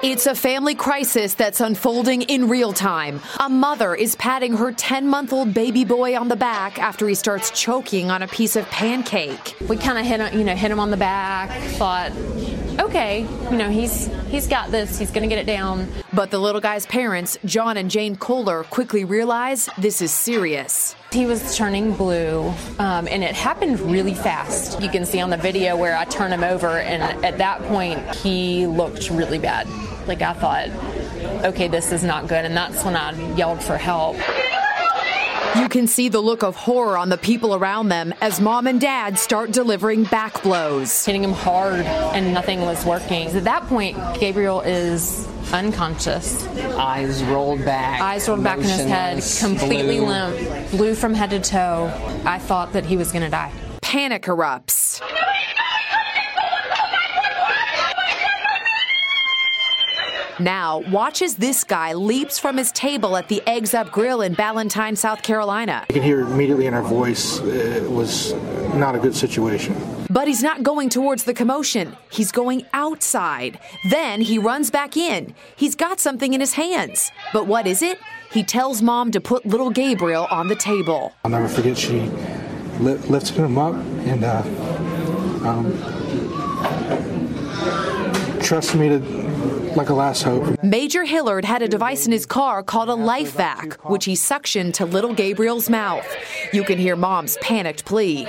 It's 0.04 0.28
a 0.28 0.36
family 0.36 0.76
crisis 0.76 1.34
that's 1.34 1.62
unfolding 1.62 2.22
in 2.24 2.48
real 2.48 2.74
time. 2.74 3.22
A 3.40 3.50
mother 3.50 3.96
is 3.96 4.16
patting 4.16 4.56
her 4.58 4.72
10 4.72 5.08
month 5.08 5.34
old 5.34 5.54
baby 5.54 5.84
boy 5.84 6.18
on 6.18 6.28
the 6.28 6.36
back 6.36 6.78
after 6.78 7.08
he 7.08 7.16
starts 7.16 7.50
choking 7.52 8.12
on 8.12 8.22
a 8.22 8.28
piece 8.28 8.56
of 8.56 8.66
pancake. 8.70 9.56
We 9.68 9.78
kind 9.78 9.98
of 9.98 10.06
hit 10.06 10.20
him, 10.20 10.38
you 10.38 10.46
know, 10.46 10.56
hit 10.56 10.70
him 10.70 10.80
on 10.80 10.92
the 10.92 10.98
back, 10.98 11.50
thought, 11.72 12.12
okay, 12.80 13.22
you 13.50 13.58
know, 13.58 13.70
he's 13.70 14.10
he's 14.28 14.48
got 14.48 14.70
this, 14.70 15.00
he's 15.00 15.12
going 15.12 15.28
to 15.28 15.34
get 15.34 15.40
it 15.40 15.48
down. 15.48 15.88
But 16.14 16.30
the 16.30 16.40
little 16.40 16.62
guy's 16.62 16.86
parents, 16.86 17.38
John 17.46 17.78
and 17.78 17.90
Jane 17.90 18.16
Kohler, 18.16 18.64
quickly 18.64 19.06
realize 19.06 19.70
this 19.78 20.02
is 20.02 20.12
serious. 20.12 20.96
He 21.16 21.26
was 21.26 21.56
turning 21.56 21.94
blue, 21.94 22.54
um, 22.78 23.08
and 23.08 23.24
it 23.24 23.34
happened 23.36 23.80
really 23.80 24.14
fast. 24.14 24.82
You 24.82 24.90
can 24.90 25.06
see 25.06 25.22
on 25.22 25.30
the 25.30 25.38
video 25.38 25.78
where 25.78 25.96
I 25.96 26.04
turn 26.04 26.34
him 26.34 26.44
over, 26.44 26.68
and 26.68 27.02
at 27.24 27.38
that 27.38 27.62
point, 27.70 28.16
he 28.16 28.68
looked 28.68 29.10
really 29.10 29.40
bad. 29.40 29.66
Like 30.10 30.22
I 30.22 30.34
thought, 30.34 30.68
okay, 31.46 31.70
this 31.70 31.94
is 31.94 32.04
not 32.04 32.28
good, 32.28 32.44
and 32.44 32.56
that's 32.56 32.84
when 32.84 32.98
I 32.98 33.14
yelled 33.36 33.64
for 33.64 33.78
help. 33.78 34.18
You 35.58 35.70
can 35.70 35.88
see 35.88 36.10
the 36.10 36.20
look 36.20 36.44
of 36.44 36.56
horror 36.56 36.98
on 36.98 37.10
the 37.10 37.18
people 37.18 37.56
around 37.56 37.88
them 37.88 38.14
as 38.20 38.42
mom 38.42 38.68
and 38.68 38.80
dad 38.80 39.18
start 39.18 39.52
delivering 39.52 40.04
back 40.04 40.44
blows. 40.44 41.06
Hitting 41.06 41.24
him 41.24 41.32
hard, 41.32 41.86
and 41.86 42.34
nothing 42.34 42.62
was 42.62 42.86
working. 42.86 43.28
At 43.30 43.46
that 43.46 43.64
point, 43.64 43.98
Gabriel 44.20 44.60
is 44.62 45.28
unconscious. 45.54 46.46
Eyes 46.76 47.24
rolled 47.24 47.64
back. 47.64 48.02
Eyes 48.02 48.28
rolled 48.28 48.44
back 48.44 48.58
in 48.58 48.64
his 48.66 48.86
head, 48.86 49.24
completely 49.40 50.00
blue. 50.00 50.08
limp, 50.08 50.72
blue 50.72 50.94
from 50.94 51.14
head 51.14 51.30
to 51.30 51.40
toe. 51.40 51.92
I 52.26 52.38
thought 52.38 52.74
that 52.74 52.86
he 52.86 52.98
was 52.98 53.12
going 53.12 53.24
to 53.24 53.30
die. 53.30 53.52
Panic 53.82 54.24
erupts. 54.24 54.75
Now, 60.40 60.80
watch 60.92 61.22
as 61.22 61.36
this 61.36 61.64
guy 61.64 61.94
leaps 61.94 62.38
from 62.38 62.58
his 62.58 62.72
table 62.74 63.16
at 63.16 63.30
the 63.30 63.42
Eggs 63.48 63.74
Up 63.74 63.92
Grill 63.92 64.22
in 64.22 64.34
Ballantyne, 64.34 64.96
South 64.96 65.24
Carolina. 65.24 65.86
You 65.90 65.94
can 65.94 66.04
hear 66.04 66.22
immediately 66.22 66.66
in 66.66 66.74
our 66.74 66.84
voice 66.84 67.40
uh, 67.40 67.46
it 67.46 67.90
was 67.90 68.34
not 68.76 68.96
a 68.96 69.00
good 69.00 69.16
situation. 69.16 69.76
But 70.10 70.28
he's 70.28 70.44
not 70.44 70.62
going 70.62 70.90
towards 70.90 71.24
the 71.24 71.34
commotion. 71.34 71.96
He's 72.12 72.32
going 72.32 72.66
outside. 72.74 73.60
Then 73.90 74.22
he 74.22 74.38
runs 74.38 74.70
back 74.70 74.98
in. 74.98 75.34
He's 75.56 75.76
got 75.76 76.00
something 76.00 76.34
in 76.34 76.42
his 76.42 76.54
hands. 76.54 77.12
But 77.34 77.48
what 77.48 77.66
is 77.66 77.82
it? 77.82 77.98
He 78.32 78.44
tells 78.44 78.82
mom 78.82 79.12
to 79.12 79.22
put 79.22 79.46
little 79.46 79.70
Gabriel 79.70 80.28
on 80.30 80.48
the 80.50 80.56
table. 80.56 81.14
I'll 81.24 81.32
never 81.32 81.48
forget 81.48 81.78
she 81.78 82.02
li- 82.80 82.98
lifted 83.08 83.38
him 83.38 83.58
up 83.58 83.74
and 83.74 84.24
uh, 84.24 84.42
um, 85.48 85.72
trusted 88.42 88.80
me 88.80 88.90
to 88.90 89.00
like 89.76 89.90
a 89.90 89.94
last 89.94 90.24
hope. 90.24 90.62
Major 90.64 91.04
Hillard 91.04 91.46
had 91.46 91.62
a 91.62 91.68
device 91.68 92.06
in 92.06 92.12
his 92.12 92.26
car 92.26 92.64
called 92.64 92.90
a 92.90 92.96
life 92.96 93.26
LifeVac, 93.26 93.90
which 93.90 94.06
he 94.06 94.14
suctioned 94.14 94.74
to 94.74 94.86
little 94.86 95.14
Gabriel's 95.14 95.70
mouth. 95.70 96.06
You 96.54 96.64
can 96.64 96.78
hear 96.78 96.96
mom's 96.96 97.38
panicked 97.38 97.86
plea. 97.86 98.28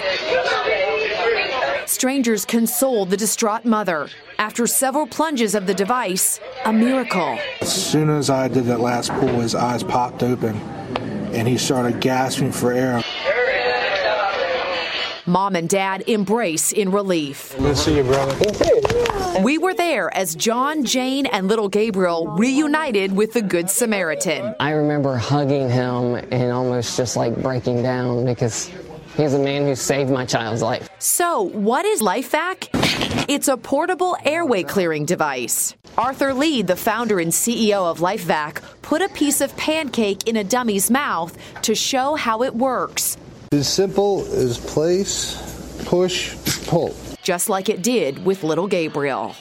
Strangers 1.86 2.44
consoled 2.44 3.10
the 3.10 3.16
distraught 3.16 3.64
mother. 3.64 4.08
After 4.38 4.66
several 4.66 5.06
plunges 5.06 5.54
of 5.54 5.66
the 5.66 5.74
device, 5.74 6.40
a 6.64 6.72
miracle. 6.72 7.38
As 7.60 7.72
soon 7.72 8.10
as 8.10 8.28
I 8.28 8.48
did 8.48 8.64
that 8.64 8.80
last 8.80 9.12
pull, 9.12 9.40
his 9.40 9.54
eyes 9.54 9.82
popped 9.82 10.22
open 10.22 10.56
and 11.32 11.46
he 11.46 11.58
started 11.58 12.00
gasping 12.00 12.52
for 12.52 12.72
air. 12.72 13.02
Mom 15.28 15.56
and 15.56 15.68
dad 15.68 16.04
embrace 16.06 16.70
in 16.70 16.92
relief. 16.92 17.52
Good 17.58 17.62
to 17.64 17.76
see 17.76 17.96
you, 17.96 18.04
brother. 18.04 19.42
We 19.42 19.58
were 19.58 19.74
there 19.74 20.14
as 20.16 20.36
John, 20.36 20.84
Jane, 20.84 21.26
and 21.26 21.48
little 21.48 21.68
Gabriel 21.68 22.28
reunited 22.28 23.10
with 23.10 23.32
the 23.32 23.42
Good 23.42 23.68
Samaritan. 23.68 24.54
I 24.60 24.70
remember 24.70 25.16
hugging 25.16 25.68
him 25.68 26.14
and 26.14 26.52
almost 26.52 26.96
just 26.96 27.16
like 27.16 27.36
breaking 27.42 27.82
down 27.82 28.24
because 28.24 28.70
he's 29.16 29.34
a 29.34 29.38
man 29.38 29.66
who 29.66 29.74
saved 29.74 30.10
my 30.10 30.24
child's 30.24 30.62
life. 30.62 30.88
So, 31.00 31.42
what 31.42 31.84
is 31.84 32.02
LifeVac? 32.02 33.26
It's 33.28 33.48
a 33.48 33.56
portable 33.56 34.16
airway 34.24 34.62
clearing 34.62 35.06
device. 35.06 35.74
Arthur 35.98 36.34
Lih, 36.34 36.62
the 36.62 36.76
founder 36.76 37.18
and 37.18 37.32
CEO 37.32 37.90
of 37.90 37.98
LifeVac, 37.98 38.62
put 38.82 39.02
a 39.02 39.08
piece 39.08 39.40
of 39.40 39.56
pancake 39.56 40.28
in 40.28 40.36
a 40.36 40.44
dummy's 40.44 40.88
mouth 40.88 41.36
to 41.62 41.74
show 41.74 42.14
how 42.14 42.44
it 42.44 42.54
works. 42.54 43.16
As 43.52 43.68
simple 43.68 44.26
as 44.32 44.58
place, 44.58 45.36
push, 45.84 46.34
pull. 46.66 46.96
Just 47.22 47.48
like 47.48 47.68
it 47.68 47.80
did 47.80 48.24
with 48.24 48.42
little 48.42 48.66
Gabriel. 48.66 49.36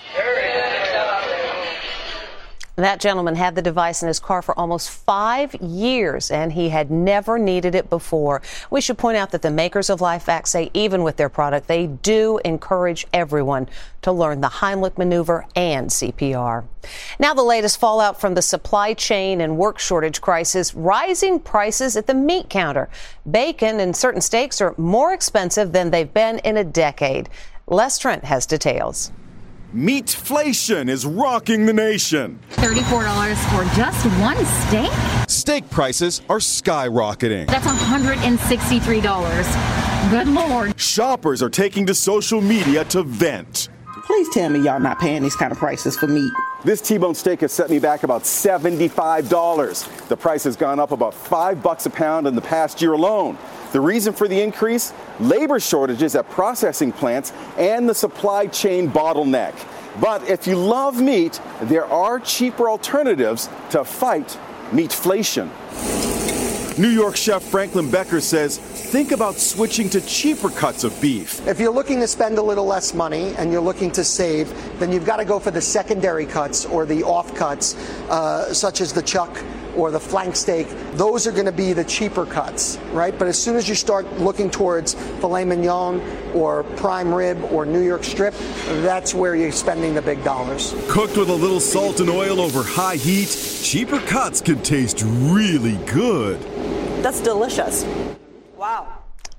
That 2.78 3.00
gentleman 3.00 3.36
had 3.36 3.56
the 3.56 3.62
device 3.62 4.02
in 4.02 4.10
his 4.10 4.20
car 4.20 4.42
for 4.42 4.58
almost 4.60 4.90
five 4.90 5.56
years, 5.56 6.30
and 6.30 6.52
he 6.52 6.70
had 6.70 6.92
never 6.92 7.40
needed 7.40 7.74
it 7.74 7.90
before. 7.90 8.42
We 8.70 8.82
should 8.82 8.98
point 8.98 9.16
out 9.16 9.32
that 9.32 9.42
the 9.42 9.50
makers 9.50 9.90
of 9.90 10.02
LifeVac 10.02 10.46
say 10.46 10.72
even 10.74 11.02
with 11.02 11.16
their 11.16 11.30
product, 11.30 11.68
they 11.68 11.88
do 11.88 12.40
encourage 12.44 13.08
everyone 13.14 13.70
to 14.02 14.12
learn 14.12 14.42
the 14.42 14.50
Heimlich 14.50 14.98
maneuver 14.98 15.46
and 15.56 15.90
CPR. 15.90 16.66
Now, 17.18 17.34
the 17.34 17.44
latest 17.44 17.80
fallout 17.80 18.20
from 18.20 18.34
the 18.34 18.42
supply 18.42 18.94
chain 18.94 19.40
and 19.40 19.58
work 19.58 19.80
shortage 19.80 20.20
crisis 20.20 20.74
rising 20.74 21.40
prices 21.40 21.96
at 21.96 22.08
the 22.08 22.14
meat 22.14 22.50
counter. 22.50 22.90
Bacon 23.30 23.80
and 23.80 23.96
certain 23.96 24.22
steaks 24.22 24.60
are 24.60 24.76
more 24.78 25.14
expensive 25.14 25.72
than 25.72 25.92
they've 25.92 26.14
been 26.14 26.40
in 26.40 26.58
a 26.58 26.64
decade. 26.64 27.30
Les 27.68 27.98
Trent 27.98 28.26
has 28.26 28.46
details. 28.46 29.12
Meatflation 29.76 30.88
is 30.88 31.06
rocking 31.06 31.66
the 31.66 31.74
nation. 31.74 32.40
$34 32.52 33.36
for 33.50 33.66
just 33.76 34.06
one 34.22 34.38
steak? 34.46 34.90
Steak 35.28 35.70
prices 35.70 36.22
are 36.30 36.38
skyrocketing. 36.38 37.48
That's 37.48 37.68
$163. 37.68 40.10
Good 40.10 40.30
lord. 40.30 40.80
Shoppers 40.80 41.44
are 41.44 41.50
taking 41.50 41.86
to 41.88 41.94
social 41.94 42.40
media 42.40 42.86
to 42.86 43.04
vent. 43.04 43.68
Please 44.06 44.30
tell 44.30 44.50
me 44.50 44.62
y'all 44.62 44.80
not 44.80 44.98
paying 44.98 45.24
these 45.24 45.36
kind 45.36 45.52
of 45.52 45.58
prices 45.58 45.98
for 45.98 46.08
meat. 46.08 46.32
This 46.64 46.80
T-bone 46.80 47.14
steak 47.14 47.42
has 47.42 47.52
set 47.52 47.70
me 47.70 47.80
back 47.80 48.04
about 48.04 48.24
$75. 48.24 50.08
The 50.08 50.16
price 50.16 50.46
has 50.46 50.56
gone 50.56 50.80
up 50.80 50.92
about 50.92 51.14
5 51.14 51.62
bucks 51.62 51.86
a 51.86 51.90
pound 51.90 52.28
in 52.28 52.36
the 52.36 52.42
past 52.42 52.82
year 52.82 52.94
alone. 52.94 53.38
The 53.76 53.82
reason 53.82 54.14
for 54.14 54.30
the 54.30 54.40
increase? 54.40 54.94
Labor 55.20 55.60
shortages 55.60 56.16
at 56.16 56.30
processing 56.30 56.94
plants 56.94 57.34
and 57.58 57.90
the 57.90 57.94
supply 57.94 58.48
chain 58.48 58.90
bottleneck. 58.90 59.54
But 60.00 60.30
if 60.30 60.48
you 60.48 60.56
love 60.56 61.02
meat, 61.02 61.42
there 61.64 61.86
are 61.86 62.22
cheaper 62.22 62.70
alternatives 62.70 63.50
to 63.72 63.84
fight 63.84 64.40
meatflation. 64.72 65.50
New 66.78 66.88
York 66.88 67.18
chef 67.18 67.44
Franklin 67.44 67.92
Becker 67.92 68.22
says 68.22 68.60
think 68.60 69.12
about 69.12 69.36
switching 69.36 69.90
to 69.90 70.00
cheaper 70.00 70.50
cuts 70.50 70.86
of 70.86 71.02
beef. 71.02 71.46
If 71.46 71.60
you're 71.60 71.74
looking 71.74 72.00
to 72.00 72.08
spend 72.08 72.38
a 72.38 72.42
little 72.42 72.66
less 72.66 72.94
money 72.94 73.36
and 73.36 73.52
you're 73.52 73.60
looking 73.60 73.92
to 73.92 74.06
save, 74.06 74.54
then 74.80 74.90
you've 74.90 75.06
got 75.06 75.18
to 75.18 75.26
go 75.26 75.38
for 75.38 75.52
the 75.52 75.62
secondary 75.62 76.26
cuts 76.26 76.66
or 76.66 76.86
the 76.86 77.04
off 77.04 77.36
cuts, 77.36 77.76
uh, 78.10 78.54
such 78.54 78.80
as 78.80 78.94
the 78.94 79.02
chuck 79.02 79.38
or 79.76 79.92
the 79.92 80.00
flank 80.00 80.36
steak. 80.36 80.68
Those 80.94 81.28
are 81.28 81.32
going 81.32 81.46
to 81.46 81.52
be 81.52 81.74
the 81.74 81.84
cheaper 81.84 82.26
cuts, 82.26 82.78
right? 82.92 83.18
But 83.18 83.28
as 83.28 83.42
soon 83.42 83.56
as 83.56 83.68
you 83.68 83.76
start 83.76 84.12
looking 84.20 84.50
towards 84.50 84.94
filet 85.20 85.46
mignon 85.46 86.02
or 86.34 86.64
prime 86.76 87.14
rib 87.14 87.44
or 87.52 87.66
New 87.66 87.82
York 87.82 88.04
strip, 88.04 88.34
that's 88.82 89.14
where 89.14 89.36
you're 89.36 89.52
spending 89.52 89.94
the 89.94 90.02
big 90.02 90.24
dollars. 90.24 90.74
Cooked 90.90 91.18
with 91.18 91.30
a 91.30 91.34
little 91.34 91.60
salt 91.60 92.00
and 92.00 92.10
oil 92.10 92.40
over 92.40 92.64
high 92.64 92.96
heat, 92.96 93.28
cheaper 93.64 94.00
cuts 94.02 94.42
can 94.42 94.62
taste 94.62 95.04
really 95.04 95.78
good. 95.86 96.42
That's 97.04 97.22
delicious. 97.22 97.84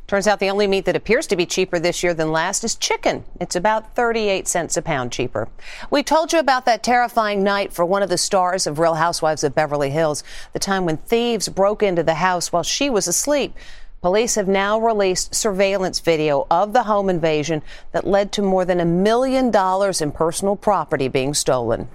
Turns 0.07 0.29
out 0.29 0.39
the 0.39 0.51
only 0.51 0.69
meat 0.69 0.85
that 0.85 0.95
appears 0.95 1.27
to 1.27 1.37
be 1.37 1.47
cheaper 1.47 1.81
this 1.81 2.05
year 2.05 2.15
than 2.15 2.31
last 2.31 2.63
is 2.63 2.77
chicken. 2.77 3.25
It's 3.41 3.57
about 3.57 3.97
38 3.97 4.47
cents 4.47 4.77
a 4.77 4.83
pound 4.83 5.11
cheaper. 5.11 5.49
We 5.91 6.05
told 6.05 6.33
you 6.33 6.39
about 6.39 6.65
that 6.67 6.85
terrifying 6.85 7.43
night 7.43 7.73
for 7.73 7.85
one 7.85 8.05
of 8.05 8.09
the 8.09 8.17
stars 8.17 8.69
of 8.69 8.79
Real 8.79 8.95
Housewives 8.95 9.43
of 9.43 9.57
Beverly 9.57 9.91
Hills, 9.91 10.23
the 10.53 10.61
time 10.61 10.85
when 10.85 10.99
thieves 10.99 11.49
broke 11.49 11.83
into 11.83 12.05
the 12.05 12.15
house 12.15 12.53
while 12.53 12.63
she 12.63 12.89
was 12.89 13.09
asleep. 13.09 13.57
Police 14.01 14.37
have 14.37 14.47
now 14.47 14.79
released 14.79 15.35
surveillance 15.35 15.99
video 15.99 16.47
of 16.53 16.73
the 16.73 16.85
home 16.85 17.11
invasion 17.11 17.63
that 17.91 18.07
led 18.07 18.31
to 18.33 18.43
more 18.43 18.65
than 18.65 18.79
a 18.79 18.85
million 18.85 19.51
dollars 19.51 20.01
in 20.01 20.13
personal 20.13 20.55
property 20.55 21.09
being 21.09 21.35
stolen. 21.35 21.89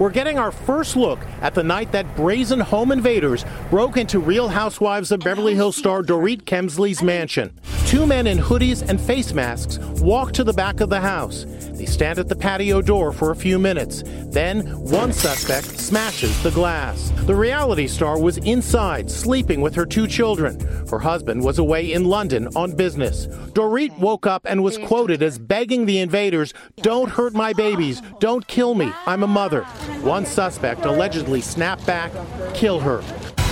We're 0.00 0.08
getting 0.08 0.38
our 0.38 0.50
first 0.50 0.96
look 0.96 1.18
at 1.42 1.52
the 1.52 1.62
night 1.62 1.92
that 1.92 2.16
brazen 2.16 2.58
home 2.58 2.90
invaders 2.90 3.44
broke 3.68 3.98
into 3.98 4.18
Real 4.18 4.48
Housewives 4.48 5.12
of 5.12 5.20
Beverly 5.20 5.54
Hills 5.54 5.76
star 5.76 6.02
Dorit 6.02 6.44
Kemsley's 6.44 7.02
mansion. 7.02 7.52
Two 7.84 8.06
men 8.06 8.26
in 8.26 8.38
hoodies 8.38 8.88
and 8.88 8.98
face 8.98 9.34
masks 9.34 9.78
walk 10.00 10.32
to 10.32 10.42
the 10.42 10.54
back 10.54 10.80
of 10.80 10.88
the 10.88 11.00
house. 11.00 11.44
They 11.72 11.84
stand 11.84 12.18
at 12.18 12.28
the 12.28 12.36
patio 12.36 12.80
door 12.80 13.12
for 13.12 13.30
a 13.30 13.36
few 13.36 13.58
minutes. 13.58 14.02
Then 14.28 14.66
one 14.78 15.12
suspect 15.12 15.66
smashes 15.78 16.42
the 16.42 16.50
glass. 16.50 17.10
The 17.26 17.34
reality 17.34 17.86
star 17.86 18.18
was 18.18 18.38
inside, 18.38 19.10
sleeping 19.10 19.60
with 19.60 19.74
her 19.74 19.84
two 19.84 20.06
children. 20.06 20.60
Her 20.88 20.98
husband 20.98 21.42
was 21.42 21.58
away 21.58 21.92
in 21.92 22.04
London 22.04 22.48
on 22.56 22.74
business. 22.74 23.26
Dorit 23.54 23.98
woke 23.98 24.26
up 24.26 24.46
and 24.46 24.62
was 24.62 24.78
quoted 24.78 25.22
as 25.22 25.38
begging 25.38 25.84
the 25.84 25.98
invaders, 25.98 26.54
Don't 26.76 27.10
hurt 27.10 27.34
my 27.34 27.52
babies. 27.52 28.00
Don't 28.18 28.46
kill 28.46 28.74
me. 28.74 28.92
I'm 29.06 29.22
a 29.22 29.26
mother. 29.26 29.66
One 30.02 30.24
suspect 30.24 30.84
allegedly 30.84 31.40
snapped 31.40 31.86
back, 31.86 32.12
kill 32.54 32.80
her. 32.80 33.02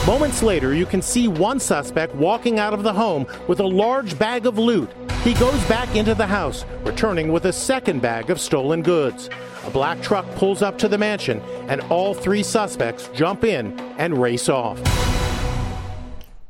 Moments 0.07 0.42
later, 0.42 0.75
you 0.75 0.87
can 0.87 1.02
see 1.02 1.28
one 1.28 1.61
suspect 1.61 2.14
walking 2.14 2.59
out 2.59 2.73
of 2.73 2.83
the 2.83 2.92
home 2.92 3.26
with 3.47 3.61
a 3.61 3.66
large 3.66 4.18
bag 4.18 4.47
of 4.47 4.57
loot. 4.57 4.90
He 5.23 5.35
goes 5.35 5.62
back 5.64 5.95
into 5.95 6.14
the 6.14 6.26
house, 6.26 6.64
returning 6.85 7.33
with 7.33 7.45
a 7.45 7.52
second 7.52 8.00
bag 8.00 8.30
of 8.30 8.40
stolen 8.40 8.83
goods. 8.83 9.28
A 9.66 9.71
black 9.71 10.00
truck 10.00 10.25
pulls 10.37 10.62
up 10.62 10.78
to 10.78 10.88
the 10.88 10.97
mansion, 10.97 11.40
and 11.68 11.83
all 11.90 12.14
three 12.14 12.42
suspects 12.42 13.11
jump 13.14 13.45
in 13.45 13.78
and 13.99 14.16
race 14.16 14.49
off. 14.49 14.78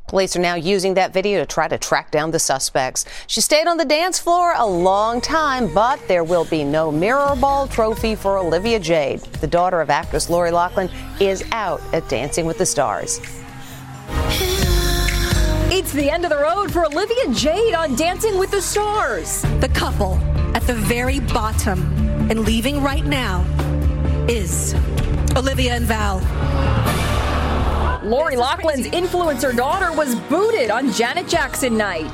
Police 0.09 0.35
are 0.37 0.41
now 0.41 0.55
using 0.55 0.95
that 0.95 1.13
video 1.13 1.41
to 1.41 1.47
try 1.47 1.69
to 1.69 1.77
track 1.77 2.11
down 2.11 2.31
the 2.31 2.39
suspects. 2.39 3.05
She 3.27 3.43
stayed 3.43 3.67
on 3.67 3.77
the 3.77 3.85
dance 3.85 4.19
floor 4.19 4.55
a 4.57 4.67
long 4.67 5.21
time, 5.21 5.73
but 5.75 6.01
there 6.09 6.25
will 6.25 6.47
be 6.47 6.65
no 6.65 6.91
mirror 6.91 7.37
ball 7.37 7.69
trophy 7.69 8.15
for 8.15 8.39
Olivia 8.39 8.81
Jade. 8.81 9.21
The 9.21 9.47
daughter 9.47 9.83
of 9.83 9.91
actress 9.91 10.31
Lori 10.31 10.51
Loughlin 10.51 10.91
is 11.21 11.45
out 11.53 11.83
at 11.93 12.09
Dancing 12.09 12.47
with 12.47 12.57
the 12.57 12.65
Stars. 12.65 13.21
It's 15.71 15.93
the 15.93 16.11
end 16.11 16.25
of 16.25 16.31
the 16.31 16.39
road 16.39 16.73
for 16.73 16.87
Olivia 16.87 17.29
Jade 17.35 17.75
on 17.75 17.95
Dancing 17.95 18.39
with 18.39 18.51
the 18.51 18.63
Stars. 18.63 19.43
The 19.61 19.71
couple 19.75 20.15
at 20.55 20.63
the 20.63 20.75
very 20.75 21.21
bottom 21.21 21.83
and 22.31 22.47
leaving 22.47 22.83
right 22.83 23.05
now 23.05 23.45
is 24.27 24.75
Olivia 25.37 25.75
and 25.75 25.85
Val. 25.85 26.78
Lori 28.09 28.37
Loughlin's 28.37 28.87
influencer 28.87 29.55
daughter 29.55 29.93
was 29.93 30.15
booted 30.15 30.71
on 30.71 30.91
Janet 30.93 31.29
Jackson 31.29 31.77
night. 31.77 32.07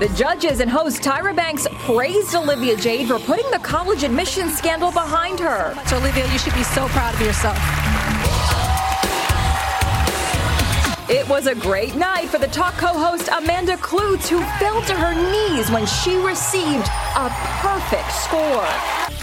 The 0.00 0.12
judges 0.16 0.58
and 0.58 0.68
host 0.68 1.02
Tyra 1.02 1.34
Banks 1.34 1.68
praised 1.84 2.34
Olivia 2.34 2.76
Jade 2.76 3.06
for 3.06 3.20
putting 3.20 3.48
the 3.52 3.60
college 3.60 4.02
admissions 4.02 4.58
scandal 4.58 4.90
behind 4.90 5.38
her. 5.38 5.80
So, 5.86 5.96
Olivia, 5.98 6.30
you 6.32 6.38
should 6.38 6.54
be 6.54 6.64
so 6.64 6.88
proud 6.88 7.14
of 7.14 7.20
yourself. 7.20 7.85
It 11.08 11.28
was 11.28 11.46
a 11.46 11.54
great 11.54 11.94
night 11.94 12.28
for 12.28 12.38
the 12.38 12.48
talk 12.48 12.74
co-host 12.74 13.28
Amanda 13.28 13.76
Kloots, 13.76 14.26
who 14.26 14.40
fell 14.58 14.82
to 14.82 14.92
her 14.92 15.14
knees 15.14 15.70
when 15.70 15.86
she 15.86 16.16
received 16.16 16.88
a 17.14 17.28
perfect 17.60 18.10
score. 18.10 18.66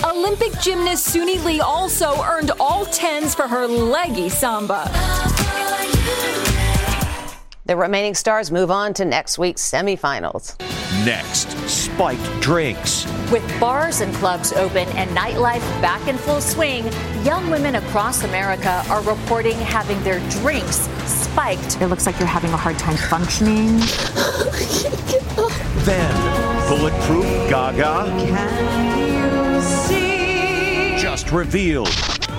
Olympic 0.09 0.57
gymnast 0.61 1.13
Suni 1.13 1.43
Lee 1.43 1.59
also 1.59 2.23
earned 2.23 2.51
all 2.57 2.85
tens 2.85 3.35
for 3.35 3.49
her 3.49 3.67
leggy 3.67 4.29
samba. 4.29 4.89
The 7.65 7.75
remaining 7.75 8.15
stars 8.15 8.49
move 8.49 8.71
on 8.71 8.93
to 8.93 9.03
next 9.03 9.37
week's 9.37 9.69
semifinals. 9.69 10.55
Next, 11.05 11.50
spiked 11.67 12.41
drinks. 12.41 13.05
With 13.31 13.43
bars 13.59 14.01
and 14.01 14.13
clubs 14.15 14.53
open 14.53 14.88
and 14.89 15.09
nightlife 15.12 15.59
back 15.81 16.07
in 16.07 16.17
full 16.17 16.39
swing, 16.39 16.85
young 17.25 17.50
women 17.50 17.75
across 17.75 18.23
America 18.23 18.83
are 18.89 19.01
reporting 19.01 19.57
having 19.57 20.01
their 20.03 20.19
drinks 20.29 20.88
spiked. 21.05 21.81
It 21.81 21.88
looks 21.88 22.05
like 22.05 22.17
you're 22.19 22.27
having 22.27 22.51
a 22.51 22.57
hard 22.57 22.79
time 22.79 22.95
functioning. 22.95 23.79
Then, 25.83 26.69
bulletproof 26.69 27.25
Gaga. 27.50 28.05
Can 28.07 29.55
you 29.55 29.62
see? 29.62 30.95
Just 30.97 31.33
revealed. 31.33 31.89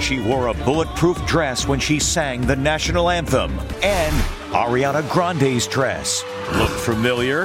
She 0.00 0.20
wore 0.20 0.46
a 0.46 0.54
bulletproof 0.54 1.18
dress 1.26 1.68
when 1.68 1.78
she 1.78 1.98
sang 1.98 2.40
the 2.46 2.56
national 2.56 3.10
anthem 3.10 3.58
and 3.82 4.14
Ariana 4.54 5.06
Grande's 5.10 5.66
dress. 5.66 6.24
Look 6.54 6.70
familiar? 6.70 7.44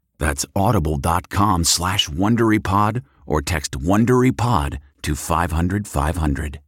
That's 0.21 0.45
audible.com 0.55 1.63
slash 1.63 2.07
WonderyPod 2.07 3.01
or 3.25 3.41
text 3.41 3.71
WonderyPod 3.71 4.77
to 5.01 5.15
500, 5.15 5.87
500. 5.87 6.59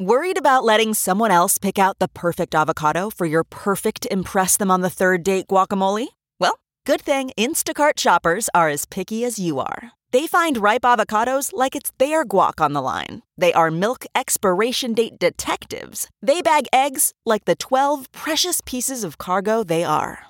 Worried 0.00 0.38
about 0.38 0.64
letting 0.64 0.94
someone 0.94 1.30
else 1.30 1.56
pick 1.58 1.78
out 1.78 2.00
the 2.00 2.08
perfect 2.08 2.52
avocado 2.52 3.08
for 3.08 3.26
your 3.26 3.44
perfect 3.44 4.08
Impress 4.10 4.56
Them 4.56 4.72
on 4.72 4.80
the 4.80 4.90
Third 4.90 5.22
Date 5.22 5.46
guacamole? 5.46 6.08
Well, 6.40 6.58
good 6.84 7.00
thing 7.00 7.30
Instacart 7.38 8.00
shoppers 8.00 8.48
are 8.54 8.68
as 8.68 8.86
picky 8.86 9.24
as 9.24 9.38
you 9.38 9.60
are. 9.60 9.92
They 10.10 10.26
find 10.26 10.58
ripe 10.58 10.82
avocados 10.82 11.50
like 11.52 11.76
it's 11.76 11.92
their 11.98 12.24
guac 12.24 12.60
on 12.60 12.72
the 12.72 12.82
line. 12.82 13.22
They 13.38 13.52
are 13.52 13.70
milk 13.70 14.04
expiration 14.16 14.94
date 14.94 15.20
detectives. 15.20 16.08
They 16.20 16.42
bag 16.42 16.66
eggs 16.72 17.12
like 17.24 17.44
the 17.44 17.54
12 17.54 18.10
precious 18.10 18.60
pieces 18.66 19.04
of 19.04 19.18
cargo 19.18 19.62
they 19.62 19.84
are. 19.84 20.29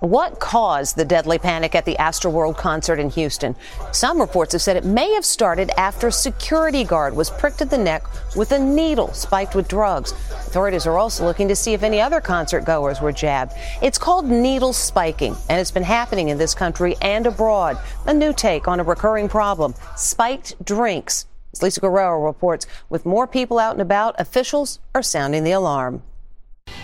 What 0.00 0.40
caused 0.40 0.96
the 0.96 1.06
deadly 1.06 1.38
panic 1.38 1.74
at 1.74 1.86
the 1.86 1.96
Astroworld 1.98 2.58
concert 2.58 2.98
in 2.98 3.08
Houston? 3.10 3.56
Some 3.92 4.20
reports 4.20 4.52
have 4.52 4.60
said 4.60 4.76
it 4.76 4.84
may 4.84 5.14
have 5.14 5.24
started 5.24 5.70
after 5.78 6.08
a 6.08 6.12
security 6.12 6.84
guard 6.84 7.16
was 7.16 7.30
pricked 7.30 7.62
at 7.62 7.70
the 7.70 7.78
neck 7.78 8.04
with 8.36 8.52
a 8.52 8.58
needle 8.58 9.14
spiked 9.14 9.54
with 9.54 9.68
drugs. 9.68 10.12
Authorities 10.12 10.86
are 10.86 10.98
also 10.98 11.24
looking 11.24 11.48
to 11.48 11.56
see 11.56 11.72
if 11.72 11.82
any 11.82 11.98
other 11.98 12.20
concert 12.20 12.66
goers 12.66 13.00
were 13.00 13.10
jabbed. 13.10 13.54
It's 13.80 13.96
called 13.96 14.26
needle 14.26 14.74
spiking, 14.74 15.34
and 15.48 15.58
it's 15.58 15.70
been 15.70 15.82
happening 15.82 16.28
in 16.28 16.36
this 16.36 16.54
country 16.54 16.94
and 17.00 17.26
abroad. 17.26 17.78
A 18.04 18.12
new 18.12 18.34
take 18.34 18.68
on 18.68 18.80
a 18.80 18.84
recurring 18.84 19.30
problem 19.30 19.74
spiked 19.96 20.62
drinks. 20.62 21.24
As 21.54 21.62
Lisa 21.62 21.80
Guerrero 21.80 22.22
reports, 22.22 22.66
with 22.90 23.06
more 23.06 23.26
people 23.26 23.58
out 23.58 23.72
and 23.72 23.80
about, 23.80 24.14
officials 24.20 24.78
are 24.94 25.02
sounding 25.02 25.42
the 25.42 25.52
alarm. 25.52 26.02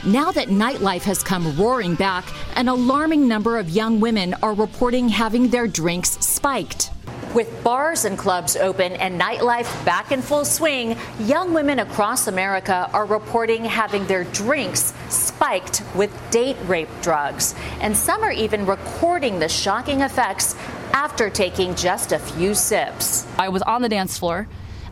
Now 0.04 0.32
that 0.32 0.48
nightlife 0.48 1.02
has 1.02 1.22
come 1.22 1.56
roaring 1.56 1.94
back, 1.94 2.24
an 2.56 2.66
alarming 2.66 3.28
number 3.28 3.56
of 3.56 3.70
young 3.70 4.00
women 4.00 4.34
are 4.42 4.52
reporting 4.52 5.08
having 5.08 5.48
their 5.48 5.68
drinks 5.68 6.18
spiked. 6.18 6.90
With 7.36 7.62
bars 7.62 8.04
and 8.04 8.18
clubs 8.18 8.56
open 8.56 8.94
and 8.94 9.20
nightlife 9.20 9.84
back 9.84 10.10
in 10.10 10.20
full 10.20 10.44
swing, 10.44 10.96
young 11.20 11.54
women 11.54 11.78
across 11.78 12.26
America 12.26 12.90
are 12.92 13.06
reporting 13.06 13.64
having 13.64 14.04
their 14.08 14.24
drinks 14.24 14.92
spiked 15.08 15.84
with 15.94 16.10
date 16.32 16.56
rape 16.66 16.90
drugs. 17.00 17.54
And 17.80 17.96
some 17.96 18.24
are 18.24 18.32
even 18.32 18.66
recording 18.66 19.38
the 19.38 19.48
shocking 19.48 20.00
effects 20.00 20.56
after 20.92 21.30
taking 21.30 21.76
just 21.76 22.10
a 22.10 22.18
few 22.18 22.56
sips. 22.56 23.24
I 23.38 23.50
was 23.50 23.62
on 23.62 23.82
the 23.82 23.88
dance 23.88 24.18
floor, 24.18 24.48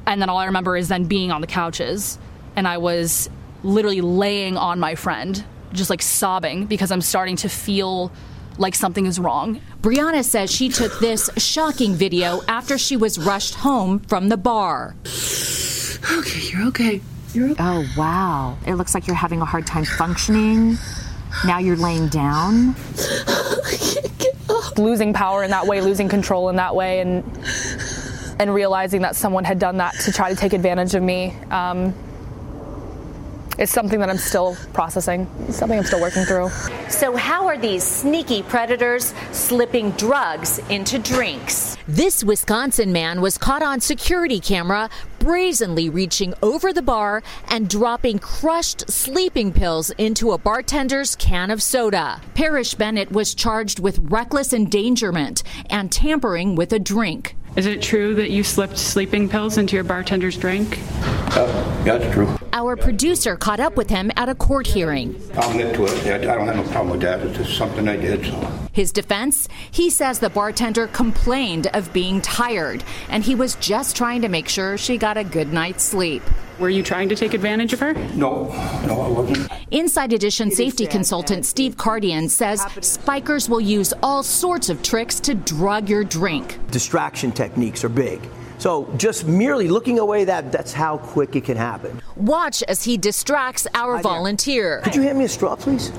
and 0.06 0.22
then 0.22 0.28
all 0.28 0.38
I 0.38 0.44
remember 0.44 0.76
is 0.76 0.86
then 0.86 1.02
being 1.06 1.32
on 1.32 1.40
the 1.40 1.48
couches, 1.48 2.16
and 2.54 2.68
I 2.68 2.78
was 2.78 3.28
literally 3.62 4.00
laying 4.00 4.56
on 4.56 4.80
my 4.80 4.94
friend, 4.94 5.44
just 5.72 5.90
like 5.90 6.02
sobbing 6.02 6.66
because 6.66 6.90
I'm 6.90 7.00
starting 7.00 7.36
to 7.36 7.48
feel 7.48 8.12
like 8.58 8.74
something 8.74 9.06
is 9.06 9.18
wrong. 9.18 9.60
Brianna 9.80 10.24
says 10.24 10.50
she 10.50 10.68
took 10.68 10.98
this 11.00 11.30
shocking 11.36 11.94
video 11.94 12.42
after 12.46 12.76
she 12.76 12.96
was 12.96 13.18
rushed 13.18 13.54
home 13.54 14.00
from 14.00 14.28
the 14.28 14.36
bar. 14.36 14.94
Okay, 16.18 16.40
you're 16.50 16.66
okay. 16.68 17.00
You're 17.32 17.50
okay. 17.50 17.62
Oh, 17.62 17.86
wow. 17.96 18.58
It 18.66 18.74
looks 18.74 18.94
like 18.94 19.06
you're 19.06 19.16
having 19.16 19.40
a 19.40 19.44
hard 19.44 19.66
time 19.66 19.84
functioning. 19.84 20.76
Now 21.46 21.58
you're 21.58 21.76
laying 21.76 22.08
down. 22.08 22.74
losing 24.76 25.12
power 25.12 25.44
in 25.44 25.50
that 25.50 25.66
way, 25.66 25.80
losing 25.80 26.08
control 26.08 26.48
in 26.48 26.56
that 26.56 26.74
way, 26.74 27.00
and 27.00 27.24
and 28.38 28.54
realizing 28.54 29.02
that 29.02 29.14
someone 29.16 29.44
had 29.44 29.58
done 29.58 29.76
that 29.76 29.94
to 30.00 30.12
try 30.12 30.30
to 30.30 30.36
take 30.36 30.52
advantage 30.52 30.94
of 30.94 31.02
me. 31.02 31.34
Um, 31.50 31.94
it's 33.60 33.70
something 33.70 34.00
that 34.00 34.08
I'm 34.08 34.16
still 34.16 34.56
processing, 34.72 35.28
it's 35.46 35.58
something 35.58 35.78
I'm 35.78 35.84
still 35.84 36.00
working 36.00 36.24
through. 36.24 36.48
So, 36.88 37.14
how 37.14 37.46
are 37.46 37.58
these 37.58 37.84
sneaky 37.84 38.42
predators 38.42 39.12
slipping 39.32 39.90
drugs 39.92 40.58
into 40.70 40.98
drinks? 40.98 41.76
This 41.86 42.24
Wisconsin 42.24 42.90
man 42.90 43.20
was 43.20 43.36
caught 43.36 43.62
on 43.62 43.80
security 43.80 44.40
camera 44.40 44.88
brazenly 45.18 45.90
reaching 45.90 46.32
over 46.42 46.72
the 46.72 46.80
bar 46.80 47.22
and 47.48 47.68
dropping 47.68 48.18
crushed 48.18 48.90
sleeping 48.90 49.52
pills 49.52 49.90
into 49.90 50.32
a 50.32 50.38
bartender's 50.38 51.14
can 51.16 51.50
of 51.50 51.62
soda. 51.62 52.18
Parrish 52.34 52.74
Bennett 52.74 53.12
was 53.12 53.34
charged 53.34 53.78
with 53.78 53.98
reckless 54.10 54.54
endangerment 54.54 55.42
and 55.68 55.92
tampering 55.92 56.54
with 56.54 56.72
a 56.72 56.78
drink. 56.78 57.36
Is 57.56 57.66
it 57.66 57.82
true 57.82 58.14
that 58.14 58.30
you 58.30 58.42
slipped 58.42 58.78
sleeping 58.78 59.28
pills 59.28 59.58
into 59.58 59.74
your 59.74 59.84
bartender's 59.84 60.38
drink? 60.38 60.78
Uh, 61.36 61.84
that's 61.84 62.10
true. 62.14 62.39
Our 62.52 62.76
producer 62.76 63.36
caught 63.36 63.60
up 63.60 63.76
with 63.76 63.88
him 63.88 64.10
at 64.16 64.28
a 64.28 64.34
court 64.34 64.66
hearing. 64.66 65.20
I'll 65.34 65.50
admit 65.50 65.74
to 65.76 65.84
it. 65.84 66.06
I 66.06 66.34
don't 66.34 66.46
have 66.46 66.56
no 66.56 66.64
problem 66.64 66.90
with 66.90 67.00
that. 67.02 67.20
It's 67.20 67.36
just 67.38 67.56
something 67.56 67.86
I 67.88 67.96
did. 67.96 68.24
So. 68.24 68.68
His 68.72 68.92
defense? 68.92 69.48
He 69.70 69.90
says 69.90 70.18
the 70.18 70.30
bartender 70.30 70.88
complained 70.88 71.68
of 71.68 71.92
being 71.92 72.20
tired 72.20 72.82
and 73.08 73.22
he 73.22 73.34
was 73.34 73.54
just 73.56 73.96
trying 73.96 74.22
to 74.22 74.28
make 74.28 74.48
sure 74.48 74.76
she 74.76 74.98
got 74.98 75.16
a 75.16 75.24
good 75.24 75.52
night's 75.52 75.84
sleep. 75.84 76.22
Were 76.58 76.68
you 76.68 76.82
trying 76.82 77.08
to 77.08 77.16
take 77.16 77.34
advantage 77.34 77.72
of 77.72 77.80
her? 77.80 77.94
No, 78.14 78.44
no, 78.86 79.00
I 79.00 79.08
wasn't. 79.08 79.50
Inside 79.70 80.12
Edition 80.12 80.50
safety 80.50 80.86
consultant 80.86 81.46
Steve 81.46 81.76
Kardian 81.76 82.28
says 82.28 82.66
spikers 82.80 83.48
will 83.48 83.60
use 83.60 83.94
all 84.02 84.22
sorts 84.22 84.68
of 84.68 84.82
tricks 84.82 85.20
to 85.20 85.34
drug 85.34 85.88
your 85.88 86.04
drink. 86.04 86.58
Distraction 86.70 87.32
techniques 87.32 87.84
are 87.84 87.88
big. 87.88 88.20
So 88.60 88.92
just 88.98 89.26
merely 89.26 89.68
looking 89.68 89.98
away 89.98 90.24
that 90.24 90.52
that's 90.52 90.74
how 90.74 90.98
quick 90.98 91.34
it 91.34 91.44
can 91.44 91.56
happen. 91.56 92.02
Watch 92.14 92.62
as 92.64 92.84
he 92.84 92.98
distracts 92.98 93.66
our 93.74 94.02
volunteer. 94.02 94.82
Could 94.84 94.94
you 94.94 95.00
hand 95.00 95.16
me 95.16 95.24
a 95.24 95.28
straw, 95.28 95.56
please? 95.56 95.90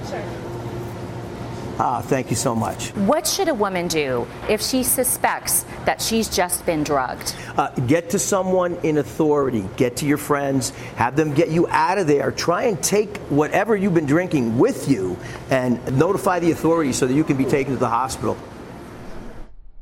Ah, 1.79 1.99
thank 1.99 2.29
you 2.29 2.35
so 2.35 2.53
much. 2.53 2.89
What 2.89 3.25
should 3.25 3.47
a 3.47 3.53
woman 3.55 3.87
do 3.87 4.27
if 4.47 4.61
she 4.61 4.83
suspects 4.83 5.65
that 5.85 5.99
she's 5.99 6.29
just 6.29 6.63
been 6.63 6.83
drugged? 6.83 7.33
Uh, 7.57 7.71
get 7.87 8.11
to 8.11 8.19
someone 8.19 8.75
in 8.83 8.99
authority. 8.99 9.65
Get 9.75 9.97
to 9.97 10.05
your 10.05 10.19
friends. 10.19 10.69
Have 10.97 11.15
them 11.15 11.33
get 11.33 11.49
you 11.49 11.67
out 11.69 11.97
of 11.97 12.05
there. 12.05 12.31
Try 12.31 12.65
and 12.65 12.81
take 12.83 13.17
whatever 13.29 13.75
you've 13.75 13.95
been 13.95 14.05
drinking 14.05 14.59
with 14.59 14.87
you 14.87 15.17
and 15.49 15.97
notify 15.97 16.37
the 16.37 16.51
authorities 16.51 16.99
so 16.99 17.07
that 17.07 17.15
you 17.15 17.23
can 17.23 17.37
be 17.37 17.45
taken 17.45 17.73
to 17.73 17.79
the 17.79 17.89
hospital. 17.89 18.37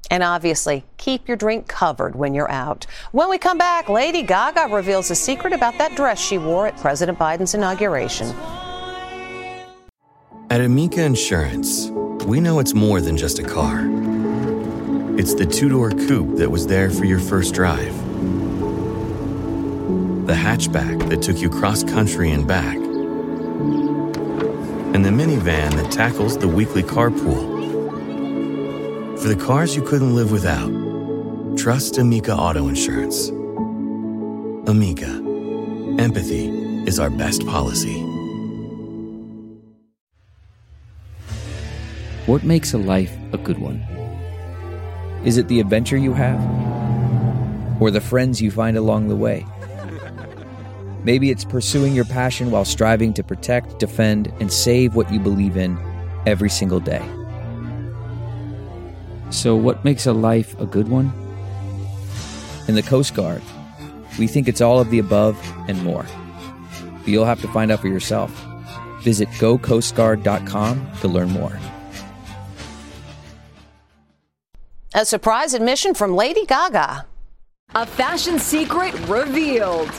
And 0.10 0.24
obviously, 0.24 0.86
keep 0.98 1.28
your 1.28 1.38
drink 1.38 1.68
covered 1.68 2.16
when 2.16 2.34
you're 2.34 2.50
out. 2.52 2.86
When 3.12 3.30
we 3.30 3.38
come 3.38 3.58
back, 3.58 3.90
Lady 3.90 4.24
Gaga 4.24 4.68
reveals 4.74 5.12
a 5.12 5.16
secret 5.16 5.54
about 5.54 5.78
that 5.78 5.96
dress 5.96 6.20
she 6.20 6.38
wore 6.38 6.68
at 6.68 6.78
President 6.78 7.20
Biden's 7.20 7.54
inauguration. 7.54 8.34
At 10.50 10.62
Amica 10.62 11.04
Insurance, 11.04 11.90
we 12.26 12.40
know 12.40 12.60
it's 12.60 12.74
more 12.74 13.02
than 13.02 13.18
just 13.18 13.38
a 13.38 13.44
car. 13.44 13.88
It's 15.20 15.36
the 15.36 15.46
two 15.46 15.70
door 15.70 15.92
coupe 15.92 16.38
that 16.38 16.50
was 16.50 16.66
there 16.66 16.90
for 16.90 17.06
your 17.06 17.20
first 17.20 17.54
drive, 17.54 17.94
the 20.26 20.34
hatchback 20.34 21.10
that 21.10 21.22
took 21.22 21.40
you 21.40 21.50
cross 21.50 21.84
country 21.84 22.32
and 22.32 22.48
back, 22.48 22.78
and 24.96 25.04
the 25.06 25.10
minivan 25.10 25.72
that 25.76 25.92
tackles 25.92 26.38
the 26.38 26.48
weekly 26.48 26.84
carpool. 26.84 27.49
For 29.22 29.28
the 29.28 29.36
cars 29.36 29.76
you 29.76 29.82
couldn't 29.82 30.16
live 30.16 30.32
without, 30.32 30.70
trust 31.58 31.98
Amica 31.98 32.34
Auto 32.34 32.70
Insurance. 32.70 33.28
Amica, 34.70 35.10
empathy 36.00 36.48
is 36.88 37.02
our 37.02 37.10
best 37.10 37.46
policy. 37.46 38.00
What 42.28 42.46
makes 42.46 42.74
a 42.74 42.78
life 42.78 43.14
a 43.34 43.38
good 43.38 43.60
one? 43.60 43.86
Is 45.26 45.36
it 45.36 45.50
the 45.50 45.60
adventure 45.60 45.98
you 45.98 46.14
have? 46.14 46.40
Or 47.82 47.92
the 47.92 48.00
friends 48.00 48.42
you 48.42 48.52
find 48.52 48.78
along 48.78 49.10
the 49.10 49.18
way? 49.18 49.46
Maybe 51.04 51.30
it's 51.30 51.44
pursuing 51.44 51.94
your 51.94 52.06
passion 52.06 52.52
while 52.52 52.64
striving 52.64 53.14
to 53.16 53.24
protect, 53.24 53.80
defend, 53.80 54.32
and 54.40 54.50
save 54.50 54.96
what 54.96 55.12
you 55.12 55.20
believe 55.20 55.58
in 55.58 55.78
every 56.26 56.50
single 56.50 56.80
day. 56.80 57.19
So, 59.32 59.56
what 59.56 59.86
makes 59.86 60.06
a 60.06 60.14
life 60.14 60.60
a 60.60 60.66
good 60.66 60.88
one? 60.88 61.14
In 62.68 62.76
the 62.76 62.82
Coast 62.84 63.14
Guard, 63.14 63.42
we 64.18 64.28
think 64.28 64.48
it's 64.48 64.62
all 64.62 64.80
of 64.80 64.90
the 64.90 65.00
above 65.00 65.38
and 65.68 65.82
more. 65.84 66.06
But 67.00 67.08
you'll 67.08 67.26
have 67.26 67.42
to 67.42 67.48
find 67.48 67.72
out 67.72 67.80
for 67.80 67.88
yourself. 67.88 68.32
Visit 69.02 69.30
gocoastguard.com 69.30 70.92
to 71.02 71.08
learn 71.08 71.30
more. 71.32 71.58
A 74.94 75.06
surprise 75.06 75.54
admission 75.54 75.94
from 75.94 76.16
Lady 76.16 76.46
Gaga. 76.46 77.06
A 77.76 77.86
fashion 77.86 78.40
secret 78.40 78.94
revealed. 79.08 79.90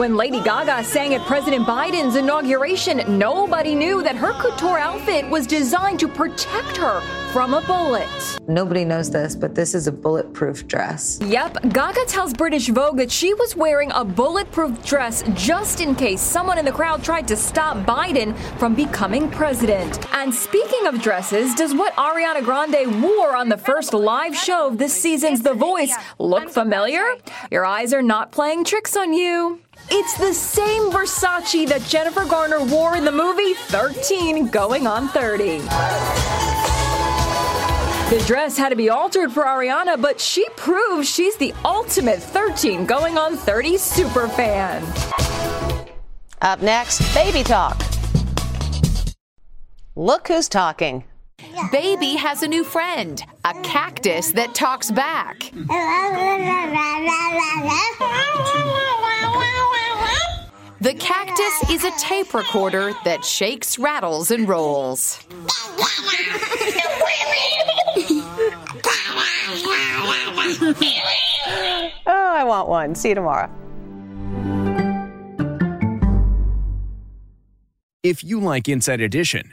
When 0.00 0.16
Lady 0.16 0.40
Gaga 0.40 0.82
sang 0.82 1.12
at 1.12 1.20
President 1.26 1.66
Biden's 1.66 2.16
inauguration, 2.16 3.02
nobody 3.18 3.74
knew 3.74 4.02
that 4.02 4.16
her 4.16 4.32
couture 4.40 4.78
outfit 4.78 5.28
was 5.28 5.46
designed 5.46 6.00
to 6.00 6.08
protect 6.08 6.74
her 6.78 7.02
from 7.32 7.52
a 7.52 7.60
bullet. 7.60 8.08
Nobody 8.48 8.86
knows 8.86 9.10
this, 9.10 9.36
but 9.36 9.54
this 9.54 9.74
is 9.74 9.86
a 9.88 9.92
bulletproof 9.92 10.66
dress. 10.66 11.18
Yep, 11.20 11.58
Gaga 11.74 12.06
tells 12.06 12.32
British 12.32 12.68
Vogue 12.68 12.96
that 12.96 13.12
she 13.12 13.34
was 13.34 13.54
wearing 13.54 13.92
a 13.92 14.02
bulletproof 14.02 14.82
dress 14.86 15.22
just 15.34 15.82
in 15.82 15.94
case 15.94 16.22
someone 16.22 16.58
in 16.58 16.64
the 16.64 16.72
crowd 16.72 17.04
tried 17.04 17.28
to 17.28 17.36
stop 17.36 17.76
Biden 17.86 18.34
from 18.58 18.74
becoming 18.74 19.30
president. 19.30 20.02
And 20.14 20.34
speaking 20.34 20.86
of 20.86 21.02
dresses, 21.02 21.54
does 21.54 21.74
what 21.74 21.94
Ariana 21.96 22.42
Grande 22.42 23.02
wore 23.02 23.36
on 23.36 23.50
the 23.50 23.58
first 23.58 23.92
live 23.92 24.34
show 24.34 24.68
of 24.68 24.78
this 24.78 24.98
season's 24.98 25.42
The 25.42 25.52
Voice 25.52 25.94
look 26.18 26.48
familiar? 26.48 27.04
Your 27.50 27.66
eyes 27.66 27.92
are 27.92 28.00
not 28.00 28.32
playing 28.32 28.64
tricks 28.64 28.96
on 28.96 29.12
you. 29.12 29.60
It's 29.92 30.16
the 30.16 30.32
same 30.32 30.90
Versace 30.92 31.68
that 31.68 31.82
Jennifer 31.82 32.24
Garner 32.24 32.64
wore 32.64 32.96
in 32.96 33.04
the 33.04 33.10
movie 33.12 33.54
13 33.54 34.46
Going 34.46 34.86
on 34.86 35.08
30. 35.08 35.58
The 38.10 38.24
dress 38.26 38.56
had 38.56 38.70
to 38.70 38.76
be 38.76 38.88
altered 38.88 39.32
for 39.32 39.44
Ariana, 39.44 40.00
but 40.00 40.20
she 40.20 40.48
proves 40.56 41.08
she's 41.08 41.36
the 41.36 41.52
ultimate 41.64 42.20
13 42.20 42.86
going 42.86 43.18
on 43.18 43.36
30 43.36 43.76
super 43.78 44.26
fan. 44.28 44.82
Up 46.40 46.62
next, 46.62 47.00
baby 47.14 47.42
talk. 47.42 47.80
Look 49.94 50.28
who's 50.28 50.48
talking. 50.48 51.04
Baby 51.72 52.14
has 52.16 52.42
a 52.42 52.48
new 52.48 52.64
friend, 52.64 53.22
a 53.44 53.54
cactus 53.62 54.32
that 54.32 54.54
talks 54.54 54.90
back. 54.90 55.50
The 60.80 60.94
cactus 60.94 61.70
is 61.70 61.84
a 61.84 61.90
tape 61.98 62.32
recorder 62.32 62.92
that 63.04 63.24
shakes, 63.24 63.78
rattles, 63.78 64.30
and 64.30 64.48
rolls. 64.48 65.26
oh, 72.06 72.32
I 72.36 72.44
want 72.44 72.68
one. 72.68 72.94
See 72.94 73.10
you 73.10 73.14
tomorrow. 73.14 73.50
If 78.02 78.24
you 78.24 78.40
like 78.40 78.66
Inside 78.66 79.02
Edition, 79.02 79.52